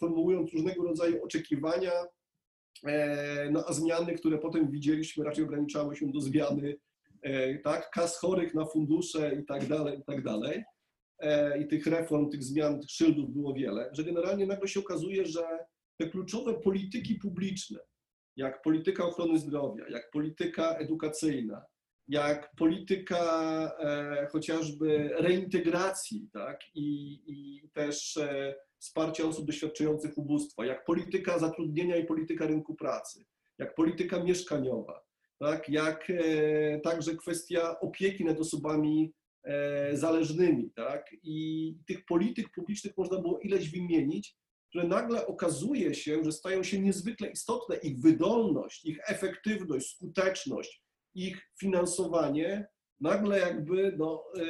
formułując 0.00 0.52
różnego 0.52 0.84
rodzaju 0.84 1.24
oczekiwania, 1.24 1.92
no, 3.50 3.64
a 3.66 3.72
zmiany, 3.72 4.14
które 4.14 4.38
potem 4.38 4.70
widzieliśmy, 4.70 5.24
raczej 5.24 5.44
ograniczały 5.44 5.96
się 5.96 6.12
do 6.12 6.20
zmiany 6.20 6.76
E, 7.24 7.58
tak, 7.58 7.90
kas 7.90 8.18
chorych 8.18 8.54
na 8.54 8.64
fundusze 8.64 9.34
i 9.34 9.44
tak 9.44 9.66
dalej, 9.66 9.98
i 9.98 10.02
tak 10.02 10.22
dalej. 10.22 10.64
E, 11.18 11.58
I 11.62 11.66
tych 11.66 11.86
reform, 11.86 12.30
tych 12.30 12.42
zmian, 12.42 12.80
tych 12.80 12.90
szyldów 12.90 13.30
było 13.30 13.54
wiele, 13.54 13.90
że 13.92 14.04
generalnie 14.04 14.46
nagle 14.46 14.68
się 14.68 14.80
okazuje, 14.80 15.26
że 15.26 15.42
te 16.00 16.10
kluczowe 16.10 16.54
polityki 16.54 17.14
publiczne, 17.14 17.78
jak 18.36 18.62
polityka 18.62 19.04
ochrony 19.04 19.38
zdrowia, 19.38 19.88
jak 19.88 20.10
polityka 20.10 20.76
edukacyjna, 20.76 21.64
jak 22.08 22.54
polityka 22.56 23.22
e, 23.80 24.26
chociażby 24.32 25.10
reintegracji, 25.18 26.28
tak, 26.32 26.60
i, 26.74 27.20
i 27.26 27.68
też 27.72 28.16
e, 28.16 28.54
wsparcia 28.78 29.24
osób 29.24 29.46
doświadczających 29.46 30.18
ubóstwa, 30.18 30.66
jak 30.66 30.84
polityka 30.84 31.38
zatrudnienia 31.38 31.96
i 31.96 32.06
polityka 32.06 32.46
rynku 32.46 32.74
pracy, 32.74 33.24
jak 33.58 33.74
polityka 33.74 34.24
mieszkaniowa, 34.24 35.04
tak, 35.38 35.68
jak 35.68 36.10
e, 36.10 36.80
także 36.80 37.16
kwestia 37.16 37.80
opieki 37.80 38.24
nad 38.24 38.40
osobami 38.40 39.12
e, 39.44 39.96
zależnymi. 39.96 40.70
Tak, 40.70 41.06
I 41.22 41.76
tych 41.86 42.04
polityk 42.04 42.50
publicznych 42.54 42.96
można 42.96 43.18
było 43.18 43.38
ileś 43.38 43.70
wymienić, 43.70 44.36
które 44.68 44.88
nagle 44.88 45.26
okazuje 45.26 45.94
się, 45.94 46.24
że 46.24 46.32
stają 46.32 46.62
się 46.62 46.80
niezwykle 46.80 47.28
istotne. 47.28 47.76
Ich 47.76 48.00
wydolność, 48.00 48.84
ich 48.84 48.98
efektywność, 49.06 49.90
skuteczność, 49.90 50.83
ich 51.14 51.50
finansowanie 51.58 52.66
nagle 53.00 53.38
jakby 53.38 53.94
no, 53.98 54.24
e, 54.38 54.44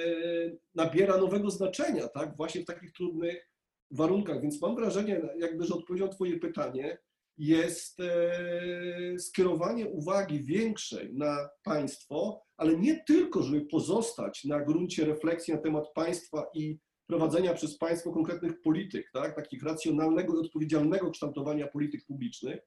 nabiera 0.75 1.17
nowego 1.17 1.51
znaczenia, 1.51 2.09
tak? 2.09 2.37
właśnie 2.37 2.63
w 2.63 2.67
takich 2.67 2.93
trudnych 2.93 3.51
warunkach. 3.91 4.43
Więc 4.43 4.63
mam 4.63 4.77
wrażenie, 4.77 5.23
jakby, 5.39 5.65
że 5.65 5.75
odpowiedział 5.75 6.09
Twoje 6.09 6.39
pytanie, 6.39 6.99
jest 7.39 8.01
e, 8.01 9.19
skierowanie 9.19 9.87
uwagi 9.87 10.41
większej 10.41 11.15
na 11.15 11.49
państwo, 11.65 12.43
ale 12.57 12.77
nie 12.77 13.05
tylko, 13.07 13.43
żeby 13.43 13.67
pozostać 13.67 14.45
na 14.45 14.61
gruncie 14.61 15.05
refleksji 15.05 15.55
na 15.55 15.61
temat 15.61 15.93
państwa 15.95 16.47
i 16.55 16.79
prowadzenia 17.07 17.55
przez 17.55 17.79
państwo 17.79 18.13
konkretnych 18.13 18.61
polityk, 18.61 19.11
tak, 19.13 19.37
takich 19.37 19.63
racjonalnego 19.63 20.37
i 20.37 20.47
odpowiedzialnego 20.47 21.11
kształtowania 21.11 21.67
polityk 21.67 22.07
publicznych, 22.07 22.61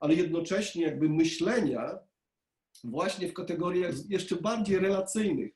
ale 0.00 0.14
jednocześnie 0.14 0.82
jakby 0.82 1.08
myślenia 1.08 1.98
właśnie 2.84 3.28
w 3.28 3.34
kategoriach 3.34 3.94
jeszcze 4.08 4.36
bardziej 4.36 4.78
relacyjnych, 4.78 5.52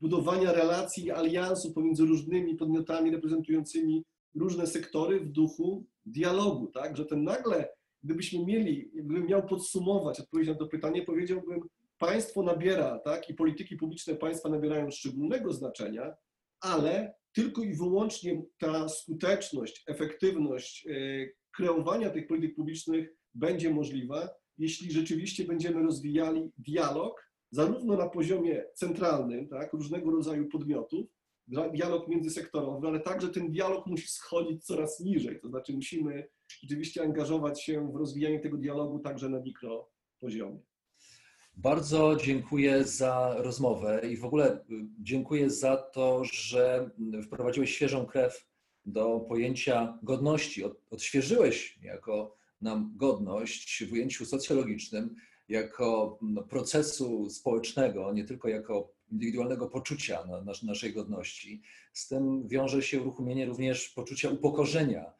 budowania 0.00 0.52
relacji 0.52 1.04
i 1.04 1.10
aliansu 1.10 1.72
pomiędzy 1.72 2.04
różnymi 2.04 2.56
podmiotami 2.56 3.10
reprezentującymi 3.10 4.04
różne 4.34 4.66
sektory 4.66 5.20
w 5.20 5.28
duchu 5.28 5.84
dialogu, 6.06 6.66
tak, 6.66 6.96
że 6.96 7.06
ten 7.06 7.24
nagle, 7.24 7.68
gdybyśmy 8.02 8.44
mieli, 8.44 8.90
gdybym 8.94 9.26
miał 9.26 9.46
podsumować, 9.46 10.20
odpowiedzieć 10.20 10.52
na 10.52 10.58
to 10.58 10.66
pytanie, 10.66 11.02
powiedziałbym, 11.02 11.60
państwo 11.98 12.42
nabiera, 12.42 12.98
tak, 12.98 13.30
i 13.30 13.34
polityki 13.34 13.76
publiczne 13.76 14.14
państwa 14.14 14.48
nabierają 14.48 14.90
szczególnego 14.90 15.52
znaczenia, 15.52 16.14
ale 16.60 17.14
tylko 17.32 17.62
i 17.62 17.74
wyłącznie 17.74 18.42
ta 18.58 18.88
skuteczność, 18.88 19.84
efektywność 19.86 20.86
e, 20.86 20.90
kreowania 21.56 22.10
tych 22.10 22.26
polityk 22.26 22.54
publicznych 22.54 23.14
będzie 23.34 23.70
możliwa, 23.70 24.28
jeśli 24.58 24.92
rzeczywiście 24.92 25.44
będziemy 25.44 25.82
rozwijali 25.82 26.50
dialog, 26.58 27.26
zarówno 27.50 27.96
na 27.96 28.08
poziomie 28.08 28.64
centralnym, 28.74 29.48
tak, 29.48 29.72
różnego 29.72 30.10
rodzaju 30.10 30.48
podmiotów, 30.48 31.06
dialog 31.72 32.08
międzysektorowy, 32.08 32.86
ale 32.88 33.00
także 33.00 33.28
ten 33.28 33.50
dialog 33.50 33.86
musi 33.86 34.08
schodzić 34.08 34.64
coraz 34.64 35.00
niżej, 35.00 35.40
to 35.40 35.48
znaczy 35.48 35.72
musimy 35.72 36.28
rzeczywiście 36.60 37.02
angażować 37.02 37.62
się 37.62 37.92
w 37.92 37.96
rozwijanie 37.96 38.40
tego 38.40 38.56
dialogu 38.56 38.98
także 38.98 39.28
na 39.28 39.40
mikropoziomie. 39.40 40.60
Bardzo 41.56 42.16
dziękuję 42.16 42.84
za 42.84 43.34
rozmowę 43.38 44.02
i 44.10 44.16
w 44.16 44.24
ogóle 44.24 44.56
y, 44.56 44.62
dziękuję 44.98 45.50
za 45.50 45.76
to, 45.76 46.24
że 46.24 46.90
wprowadziłeś 47.22 47.74
świeżą 47.74 48.06
krew 48.06 48.46
do 48.86 49.20
pojęcia 49.20 49.98
godności. 50.02 50.64
Od- 50.64 50.80
Odświeżyłeś 50.90 51.78
jako 51.82 52.36
nam 52.60 52.92
godność 52.96 53.84
w 53.84 53.92
ujęciu 53.92 54.26
socjologicznym, 54.26 55.14
jako 55.48 56.18
no, 56.22 56.42
procesu 56.42 57.30
społecznego, 57.30 58.12
nie 58.12 58.24
tylko 58.24 58.48
jako 58.48 58.92
indywidualnego 59.12 59.68
poczucia 59.68 60.24
na, 60.26 60.40
nas- 60.42 60.62
naszej 60.62 60.92
godności. 60.92 61.62
Z 61.92 62.08
tym 62.08 62.48
wiąże 62.48 62.82
się 62.82 63.00
uruchomienie 63.00 63.46
również 63.46 63.88
poczucia 63.88 64.30
upokorzenia, 64.30 65.12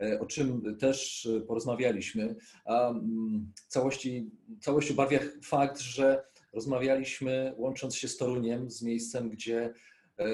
e, 0.00 0.20
o 0.20 0.26
czym 0.26 0.76
też 0.78 1.28
porozmawialiśmy. 1.46 2.36
A 2.64 2.90
mm, 2.90 3.52
całości, 3.68 4.30
całość 4.60 4.90
ubarwia 4.90 5.20
fakt, 5.42 5.80
że 5.80 6.24
rozmawialiśmy 6.52 7.54
łącząc 7.56 7.96
się 7.96 8.08
z 8.08 8.16
Toruniem, 8.16 8.70
z 8.70 8.82
miejscem, 8.82 9.30
gdzie 9.30 9.74
e, 10.18 10.26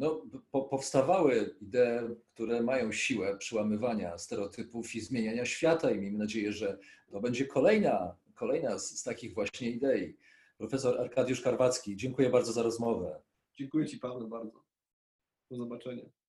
no, 0.00 0.26
po, 0.50 0.62
powstawały 0.62 1.56
idee, 1.60 2.16
które 2.34 2.62
mają 2.62 2.92
siłę 2.92 3.38
przełamywania 3.38 4.18
stereotypów 4.18 4.94
i 4.94 5.00
zmieniania 5.00 5.44
świata 5.44 5.90
i 5.90 5.98
miejmy 5.98 6.18
nadzieję, 6.18 6.52
że 6.52 6.78
to 7.10 7.20
będzie 7.20 7.46
kolejna, 7.46 8.16
kolejna 8.34 8.78
z, 8.78 8.98
z 8.98 9.02
takich 9.02 9.34
właśnie 9.34 9.70
idei. 9.70 10.16
Profesor 10.58 11.00
Arkadiusz 11.00 11.40
Karwacki, 11.40 11.96
dziękuję 11.96 12.30
bardzo 12.30 12.52
za 12.52 12.62
rozmowę. 12.62 13.20
Dziękuję 13.54 13.86
Ci 13.86 13.98
Paweł 13.98 14.28
bardzo. 14.28 14.64
Do 15.50 15.56
zobaczenia. 15.56 16.19